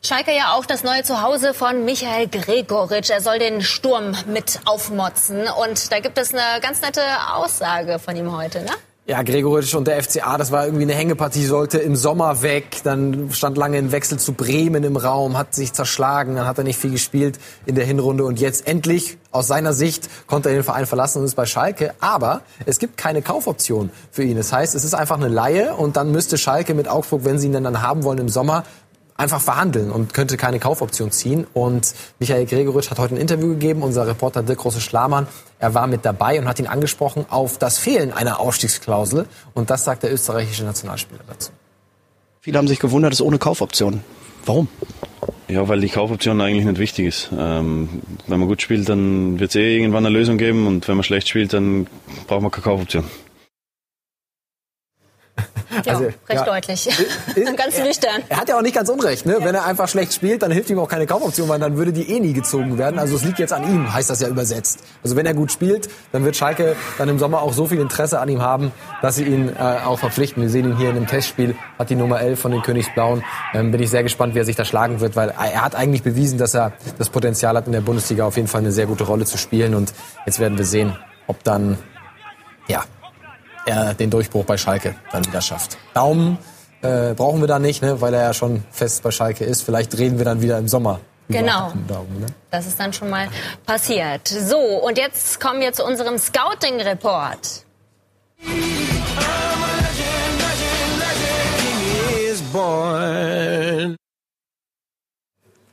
Schalke 0.02 0.34
ja 0.34 0.54
auch 0.54 0.64
das 0.64 0.82
neue 0.82 1.02
Zuhause 1.02 1.52
von 1.52 1.84
Michael 1.84 2.26
Gregoritsch. 2.28 3.10
Er 3.10 3.20
soll 3.20 3.38
den 3.38 3.60
Sturm 3.60 4.16
mit 4.26 4.60
aufmotzen. 4.64 5.46
Und 5.62 5.92
da 5.92 6.00
gibt 6.00 6.16
es 6.16 6.32
eine 6.32 6.60
ganz 6.62 6.80
nette 6.80 7.02
Aussage 7.34 7.98
von 7.98 8.16
ihm 8.16 8.34
heute, 8.34 8.62
ne? 8.62 8.70
Ja, 9.06 9.22
Gregoritsch 9.22 9.74
und 9.74 9.88
der 9.88 10.02
FCA, 10.02 10.38
das 10.38 10.52
war 10.52 10.64
irgendwie 10.64 10.84
eine 10.84 10.94
Hängepartie, 10.94 11.44
sollte 11.44 11.78
im 11.78 11.96
Sommer 11.96 12.40
weg. 12.42 12.78
Dann 12.82 13.30
stand 13.32 13.58
lange 13.58 13.76
ein 13.76 13.92
Wechsel 13.92 14.18
zu 14.18 14.32
Bremen 14.32 14.84
im 14.84 14.96
Raum, 14.96 15.36
hat 15.36 15.54
sich 15.54 15.72
zerschlagen, 15.72 16.36
dann 16.36 16.46
hat 16.46 16.56
er 16.58 16.64
nicht 16.64 16.78
viel 16.78 16.92
gespielt 16.92 17.38
in 17.66 17.74
der 17.74 17.84
Hinrunde 17.84 18.24
und 18.24 18.40
jetzt 18.40 18.66
endlich, 18.68 19.18
aus 19.32 19.48
seiner 19.48 19.72
Sicht, 19.72 20.08
konnte 20.28 20.48
er 20.48 20.54
den 20.54 20.64
Verein 20.64 20.86
verlassen 20.86 21.18
und 21.18 21.24
ist 21.24 21.34
bei 21.34 21.44
Schalke. 21.44 21.92
Aber 22.00 22.42
es 22.66 22.78
gibt 22.78 22.96
keine 22.96 23.20
Kaufoption 23.20 23.90
für 24.12 24.22
ihn. 24.22 24.36
Das 24.36 24.52
heißt, 24.52 24.74
es 24.74 24.84
ist 24.84 24.94
einfach 24.94 25.16
eine 25.16 25.28
Laie 25.28 25.74
und 25.74 25.96
dann 25.96 26.10
müsste 26.12 26.38
Schalke 26.38 26.74
mit 26.74 26.88
Augsburg, 26.88 27.24
wenn 27.24 27.38
sie 27.38 27.48
ihn 27.48 27.52
dann 27.52 27.82
haben 27.82 28.04
wollen 28.04 28.18
im 28.18 28.28
Sommer, 28.28 28.64
einfach 29.20 29.40
verhandeln 29.40 29.90
und 29.90 30.14
könnte 30.14 30.36
keine 30.36 30.58
Kaufoption 30.58 31.10
ziehen. 31.10 31.46
Und 31.52 31.94
Michael 32.18 32.46
Gregoritsch 32.46 32.90
hat 32.90 32.98
heute 32.98 33.14
ein 33.14 33.20
Interview 33.20 33.48
gegeben, 33.48 33.82
unser 33.82 34.06
Reporter 34.06 34.42
Dirk 34.42 34.58
Große-Schlamann. 34.58 35.28
Er 35.58 35.74
war 35.74 35.86
mit 35.86 36.04
dabei 36.04 36.40
und 36.40 36.48
hat 36.48 36.58
ihn 36.58 36.66
angesprochen 36.66 37.26
auf 37.28 37.58
das 37.58 37.78
Fehlen 37.78 38.12
einer 38.12 38.40
Ausstiegsklausel. 38.40 39.26
Und 39.54 39.70
das 39.70 39.84
sagt 39.84 40.02
der 40.02 40.12
österreichische 40.12 40.64
Nationalspieler 40.64 41.20
dazu. 41.28 41.52
Viele 42.40 42.58
haben 42.58 42.68
sich 42.68 42.80
gewundert, 42.80 43.12
es 43.12 43.20
ist 43.20 43.26
ohne 43.26 43.38
Kaufoption. 43.38 44.02
Warum? 44.46 44.68
Ja, 45.48 45.68
weil 45.68 45.80
die 45.80 45.88
Kaufoption 45.88 46.40
eigentlich 46.40 46.64
nicht 46.64 46.78
wichtig 46.78 47.06
ist. 47.06 47.30
Ähm, 47.36 48.00
wenn 48.26 48.38
man 48.38 48.48
gut 48.48 48.62
spielt, 48.62 48.88
dann 48.88 49.38
wird 49.38 49.50
es 49.50 49.56
eh 49.56 49.76
irgendwann 49.76 50.06
eine 50.06 50.16
Lösung 50.16 50.38
geben 50.38 50.66
und 50.66 50.88
wenn 50.88 50.96
man 50.96 51.04
schlecht 51.04 51.28
spielt, 51.28 51.52
dann 51.52 51.86
braucht 52.26 52.40
man 52.40 52.50
keine 52.50 52.64
Kaufoption. 52.64 53.04
Ja, 55.86 55.92
also, 55.94 56.04
recht 56.04 56.16
ja, 56.28 56.44
deutlich. 56.44 56.86
Ist, 56.86 57.56
ganz 57.56 57.78
nüchtern. 57.78 58.22
Er, 58.28 58.36
er, 58.36 58.40
hat 58.40 58.48
ja 58.48 58.56
auch 58.56 58.62
nicht 58.62 58.74
ganz 58.74 58.88
unrecht. 58.88 59.26
Ne? 59.26 59.38
Ja. 59.38 59.44
Wenn 59.44 59.54
er 59.54 59.64
einfach 59.64 59.88
schlecht 59.88 60.12
spielt, 60.12 60.42
dann 60.42 60.50
hilft 60.50 60.70
ihm 60.70 60.78
auch 60.78 60.88
keine 60.88 61.06
Kaufoption, 61.06 61.48
weil 61.48 61.58
dann 61.58 61.76
würde 61.76 61.92
die 61.92 62.10
eh 62.10 62.20
nie 62.20 62.32
gezogen 62.32 62.78
werden. 62.78 62.98
Also 62.98 63.16
es 63.16 63.24
liegt 63.24 63.38
jetzt 63.38 63.52
an 63.52 63.64
ihm, 63.64 63.92
heißt 63.92 64.10
das 64.10 64.20
ja 64.20 64.28
übersetzt. 64.28 64.80
Also 65.02 65.16
wenn 65.16 65.26
er 65.26 65.34
gut 65.34 65.52
spielt, 65.52 65.88
dann 66.12 66.24
wird 66.24 66.36
Schalke 66.36 66.76
dann 66.98 67.08
im 67.08 67.18
Sommer 67.18 67.42
auch 67.42 67.52
so 67.52 67.66
viel 67.66 67.80
Interesse 67.80 68.20
an 68.20 68.28
ihm 68.28 68.42
haben, 68.42 68.72
dass 69.02 69.16
sie 69.16 69.24
ihn 69.24 69.48
äh, 69.48 69.60
auch 69.84 69.98
verpflichten. 69.98 70.42
Wir 70.42 70.50
sehen 70.50 70.66
ihn 70.66 70.76
hier 70.76 70.90
in 70.90 70.96
einem 70.96 71.06
Testspiel, 71.06 71.54
hat 71.78 71.90
die 71.90 71.96
Nummer 71.96 72.20
11 72.20 72.40
von 72.40 72.52
den 72.52 72.62
Königsblauen. 72.62 73.24
Ähm, 73.54 73.70
bin 73.70 73.82
ich 73.82 73.90
sehr 73.90 74.02
gespannt, 74.02 74.34
wie 74.34 74.38
er 74.38 74.44
sich 74.44 74.56
da 74.56 74.64
schlagen 74.64 75.00
wird, 75.00 75.16
weil 75.16 75.30
er 75.30 75.64
hat 75.64 75.74
eigentlich 75.74 76.02
bewiesen, 76.02 76.38
dass 76.38 76.54
er 76.54 76.72
das 76.98 77.10
Potenzial 77.10 77.56
hat, 77.56 77.66
in 77.66 77.72
der 77.72 77.80
Bundesliga 77.80 78.24
auf 78.24 78.36
jeden 78.36 78.48
Fall 78.48 78.60
eine 78.60 78.72
sehr 78.72 78.86
gute 78.86 79.04
Rolle 79.04 79.24
zu 79.24 79.38
spielen. 79.38 79.74
Und 79.74 79.92
jetzt 80.26 80.40
werden 80.40 80.58
wir 80.58 80.64
sehen, 80.64 80.96
ob 81.26 81.42
dann 81.44 81.78
ja, 82.68 82.84
er 83.66 83.94
den 83.94 84.10
Durchbruch 84.10 84.44
bei 84.44 84.56
Schalke 84.56 84.94
dann 85.12 85.26
wieder 85.26 85.40
schafft. 85.40 85.78
Daumen 85.94 86.38
äh, 86.82 87.14
brauchen 87.14 87.40
wir 87.40 87.48
da 87.48 87.58
nicht, 87.58 87.82
ne, 87.82 88.00
weil 88.00 88.14
er 88.14 88.22
ja 88.22 88.34
schon 88.34 88.64
fest 88.70 89.02
bei 89.02 89.10
Schalke 89.10 89.44
ist. 89.44 89.62
Vielleicht 89.62 89.96
reden 89.98 90.18
wir 90.18 90.24
dann 90.24 90.40
wieder 90.40 90.58
im 90.58 90.68
Sommer. 90.68 91.00
Genau. 91.28 91.72
Daumen, 91.86 92.20
ne? 92.20 92.26
Das 92.50 92.66
ist 92.66 92.80
dann 92.80 92.92
schon 92.92 93.08
mal 93.08 93.28
passiert. 93.64 94.26
So, 94.26 94.58
und 94.58 94.98
jetzt 94.98 95.40
kommen 95.40 95.60
wir 95.60 95.72
zu 95.72 95.84
unserem 95.84 96.18
Scouting-Report. 96.18 97.64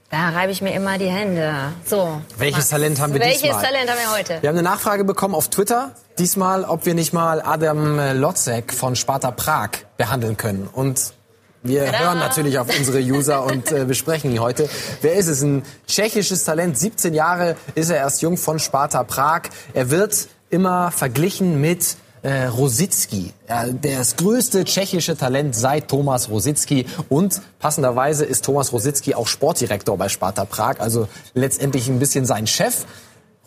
Da 0.09 0.29
reibe 0.29 0.53
ich 0.53 0.61
mir 0.61 0.73
immer 0.73 0.97
die 0.97 1.09
Hände. 1.09 1.73
So. 1.85 2.21
Welches 2.37 2.57
Max. 2.57 2.69
Talent 2.69 3.01
haben 3.01 3.13
wir 3.13 3.19
Welches 3.19 3.41
diesmal? 3.41 3.61
Welches 3.61 3.69
Talent 3.69 3.89
haben 3.91 3.99
wir 3.99 4.17
heute? 4.17 4.41
Wir 4.41 4.49
haben 4.49 4.57
eine 4.57 4.63
Nachfrage 4.69 5.03
bekommen 5.03 5.35
auf 5.35 5.49
Twitter. 5.49 5.91
Diesmal, 6.17 6.63
ob 6.63 6.85
wir 6.85 6.93
nicht 6.93 7.11
mal 7.11 7.41
Adam 7.41 7.99
Lotzek 8.17 8.73
von 8.73 8.95
Sparta 8.95 9.31
Prag 9.31 9.71
behandeln 9.97 10.37
können. 10.37 10.69
Und 10.71 11.13
wir 11.61 11.85
Tada. 11.87 11.99
hören 11.99 12.19
natürlich 12.19 12.57
auf 12.57 12.67
unsere 12.77 12.99
User 12.99 13.43
und 13.43 13.69
äh, 13.73 13.83
besprechen 13.83 14.31
ihn 14.31 14.39
heute. 14.39 14.69
Wer 15.01 15.15
ist 15.15 15.27
es? 15.27 15.41
Ein 15.41 15.63
tschechisches 15.87 16.45
Talent. 16.45 16.77
17 16.79 17.13
Jahre 17.13 17.57
ist 17.75 17.89
er 17.89 17.97
erst 17.97 18.21
jung 18.21 18.37
von 18.37 18.59
Sparta 18.59 19.03
Prag. 19.03 19.41
Er 19.73 19.91
wird 19.91 20.29
immer 20.49 20.91
verglichen 20.91 21.59
mit 21.59 21.97
äh, 22.27 22.47
Rosicki, 22.47 23.31
ja, 23.47 23.67
das 23.67 24.17
größte 24.17 24.65
tschechische 24.65 25.15
Talent 25.15 25.55
seit 25.55 25.87
Thomas 25.87 26.29
Rosicki. 26.29 26.85
Und 27.07 27.41
passenderweise 27.59 28.25
ist 28.25 28.43
Thomas 28.43 28.73
Rosicki 28.73 29.15
auch 29.15 29.27
Sportdirektor 29.27 29.97
bei 29.97 30.09
Sparta 30.09 30.43
Prag, 30.43 30.81
also 30.81 31.07
letztendlich 31.33 31.87
ein 31.87 31.99
bisschen 31.99 32.25
sein 32.25 32.45
Chef. 32.45 32.85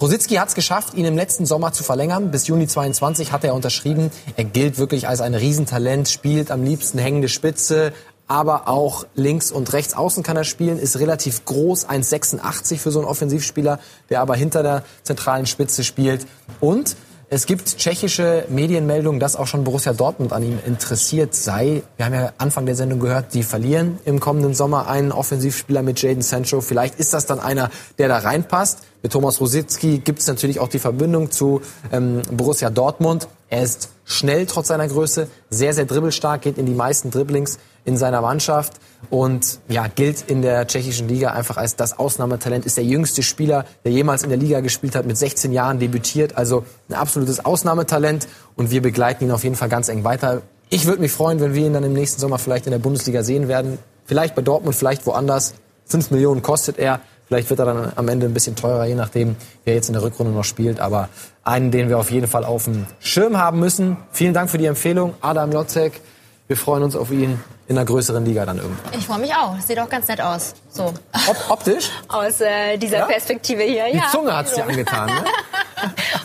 Rosicki 0.01 0.37
hat 0.37 0.49
es 0.49 0.55
geschafft, 0.55 0.95
ihn 0.95 1.05
im 1.05 1.15
letzten 1.15 1.45
Sommer 1.45 1.75
zu 1.75 1.85
verlängern. 1.85 2.31
Bis 2.31 2.47
Juni 2.47 2.67
22 2.67 3.33
hat 3.33 3.45
er 3.45 3.55
unterschrieben. 3.55 4.11
Er 4.37 4.45
gilt 4.45 4.79
wirklich 4.79 5.07
als 5.07 5.21
ein 5.21 5.35
Riesentalent, 5.35 6.09
spielt 6.09 6.51
am 6.51 6.65
liebsten 6.65 6.97
hängende 6.97 7.29
Spitze, 7.29 7.93
aber 8.29 8.67
auch 8.67 9.05
links 9.15 9.53
und 9.53 9.75
rechts 9.75 9.93
außen 9.93 10.23
kann 10.23 10.39
er 10.39 10.45
spielen, 10.45 10.79
ist 10.79 10.99
relativ 10.99 11.45
groß, 11.45 11.87
1,86 11.87 12.79
für 12.79 12.93
so 12.93 13.01
einen 13.01 13.09
Offensivspieler, 13.09 13.79
der 14.09 14.23
aber 14.23 14.37
hinter 14.37 14.63
der 14.63 14.85
zentralen 15.03 15.45
Spitze 15.45 15.85
spielt. 15.85 16.27
Und 16.61 16.97
es 17.33 17.47
gibt 17.47 17.79
tschechische 17.79 18.45
Medienmeldungen, 18.49 19.21
dass 19.21 19.37
auch 19.37 19.47
schon 19.47 19.63
Borussia 19.63 19.93
Dortmund 19.93 20.33
an 20.33 20.43
ihm 20.43 20.59
interessiert 20.67 21.33
sei. 21.33 21.85
Wir 21.97 22.07
haben 22.07 22.15
ja 22.15 22.33
Anfang 22.39 22.67
der 22.67 22.75
Sendung 22.75 22.99
gehört, 22.99 23.35
die 23.35 23.45
verlieren 23.45 24.01
im 24.05 24.19
kommenden 24.19 24.53
Sommer 24.53 24.89
einen 24.89 25.13
Offensivspieler 25.13 25.83
mit 25.83 26.03
Jaden 26.03 26.23
Sancho. 26.23 26.61
Vielleicht 26.61 26.99
ist 26.99 27.15
das 27.15 27.27
dann 27.27 27.39
einer, 27.39 27.71
der 27.99 28.09
da 28.09 28.19
reinpasst. 28.19 28.81
Mit 29.05 29.13
Thomas 29.13 29.41
Rositzky 29.41 29.99
gibt 29.99 30.19
es 30.19 30.27
natürlich 30.27 30.59
auch 30.59 30.67
die 30.67 30.81
Verbindung 30.81 31.31
zu 31.31 31.63
ähm, 31.93 32.23
Borussia 32.33 32.69
Dortmund. 32.69 33.29
Er 33.49 33.63
ist 33.63 33.91
schnell 34.11 34.47
trotz 34.47 34.69
seiner 34.69 34.89
Größe, 34.89 35.29
sehr, 35.51 35.73
sehr 35.73 35.85
dribbelstark, 35.85 36.43
geht 36.43 36.59
in 36.59 36.67
die 36.67 36.75
meisten 36.75 37.11
Dribblings 37.11 37.59
in 37.85 37.97
seiner 37.97 38.21
Mannschaft 38.21 38.75
und 39.09 39.61
ja, 39.69 39.87
gilt 39.87 40.23
in 40.29 40.43
der 40.43 40.67
tschechischen 40.67 41.09
Liga 41.09 41.31
einfach 41.31 41.57
als 41.57 41.77
das 41.77 41.99
Ausnahmetalent, 41.99 42.67
ist 42.67 42.77
der 42.77 42.85
jüngste 42.85 43.23
Spieler, 43.23 43.65
der 43.85 43.93
jemals 43.93 44.23
in 44.23 44.29
der 44.29 44.39
Liga 44.39 44.61
gespielt 44.61 44.95
hat, 44.97 45.07
mit 45.07 45.17
16 45.17 45.53
Jahren 45.53 45.79
debütiert, 45.79 46.37
also 46.37 46.65
ein 46.89 46.95
absolutes 46.95 47.45
Ausnahmetalent 47.45 48.29
und 48.57 48.71
wir 48.71 48.83
begleiten 48.83 49.25
ihn 49.25 49.31
auf 49.31 49.45
jeden 49.45 49.57
Fall 49.57 49.69
ganz 49.69 49.89
eng 49.89 50.05
weiter. 50.05 50.43
Ich 50.69 50.87
würde 50.87 51.01
mich 51.01 51.13
freuen, 51.13 51.41
wenn 51.41 51.55
wir 51.55 51.67
ihn 51.67 51.73
dann 51.73 51.85
im 51.85 51.93
nächsten 51.93 52.21
Sommer 52.21 52.39
vielleicht 52.39 52.67
in 52.67 52.73
der 52.73 52.79
Bundesliga 52.79 53.23
sehen 53.23 53.49
werden. 53.49 53.79
Vielleicht 54.05 54.35
bei 54.35 54.43
Dortmund, 54.43 54.77
vielleicht 54.77 55.07
woanders. 55.07 55.55
Fünf 55.85 56.11
Millionen 56.11 56.43
kostet 56.43 56.79
er. 56.79 57.01
Vielleicht 57.31 57.49
wird 57.49 57.61
er 57.61 57.67
dann 57.67 57.93
am 57.95 58.09
Ende 58.09 58.27
ein 58.27 58.35
bisschen 58.35 58.57
teurer, 58.57 58.87
je 58.87 58.97
nachdem, 58.97 59.37
wer 59.65 59.75
jetzt 59.75 59.87
in 59.87 59.93
der 59.93 60.03
Rückrunde 60.03 60.33
noch 60.33 60.43
spielt. 60.43 60.81
Aber 60.81 61.09
einen, 61.45 61.71
den 61.71 61.89
wir 61.89 61.97
auf 61.97 62.11
jeden 62.11 62.27
Fall 62.27 62.45
auf 62.45 62.65
dem 62.65 62.87
Schirm 62.99 63.39
haben 63.39 63.61
müssen. 63.61 63.97
Vielen 64.11 64.35
Dank 64.35 64.51
für 64.51 64.59
die 64.59 64.67
Empfehlung, 64.67 65.15
Adam 65.21 65.53
Lotzek. 65.53 66.01
Wir 66.49 66.57
freuen 66.57 66.83
uns 66.83 66.97
auf 66.97 67.13
ihn 67.13 67.39
in 67.69 67.79
einer 67.79 67.87
größeren 67.87 68.25
Liga 68.25 68.45
dann 68.45 68.59
irgendwann. 68.59 68.99
Ich 68.99 69.07
freue 69.07 69.21
mich 69.21 69.33
auch. 69.33 69.57
Sieht 69.61 69.79
auch 69.79 69.89
ganz 69.89 70.09
nett 70.09 70.21
aus. 70.21 70.55
So. 70.71 70.87
Op 70.87 71.51
optisch? 71.51 71.89
Aus 72.09 72.41
äh, 72.41 72.77
dieser 72.79 72.99
ja? 72.99 73.05
Perspektive 73.05 73.63
hier. 73.63 73.85
Die 73.93 73.99
ja. 73.99 74.09
Zunge 74.11 74.37
hat 74.37 74.47
es 74.47 74.55
dir 74.55 74.65
angetan, 74.65 75.07
ne? 75.07 75.25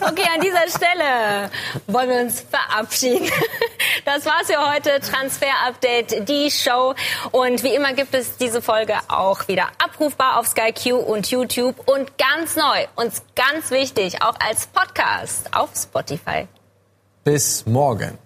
okay, 0.00 0.26
an 0.34 0.40
dieser 0.40 0.66
Stelle 0.68 1.50
wollen 1.86 2.10
wir 2.10 2.20
uns 2.22 2.44
verabschieden. 2.50 3.30
Das 4.06 4.24
war's 4.24 4.46
für 4.46 4.72
heute. 4.72 5.00
Transfer 5.00 5.52
Update, 5.66 6.28
die 6.28 6.48
Show. 6.52 6.94
Und 7.32 7.64
wie 7.64 7.74
immer 7.74 7.92
gibt 7.92 8.14
es 8.14 8.36
diese 8.36 8.62
Folge 8.62 8.94
auch 9.08 9.48
wieder 9.48 9.66
abrufbar 9.82 10.38
auf 10.38 10.46
Sky 10.46 10.72
Q 10.72 10.94
und 10.96 11.28
YouTube. 11.28 11.74
Und 11.88 12.16
ganz 12.16 12.54
neu 12.54 12.86
und 12.94 13.12
ganz 13.34 13.72
wichtig, 13.72 14.22
auch 14.22 14.36
als 14.38 14.68
Podcast 14.68 15.52
auf 15.52 15.70
Spotify. 15.74 16.46
Bis 17.24 17.66
morgen. 17.66 18.16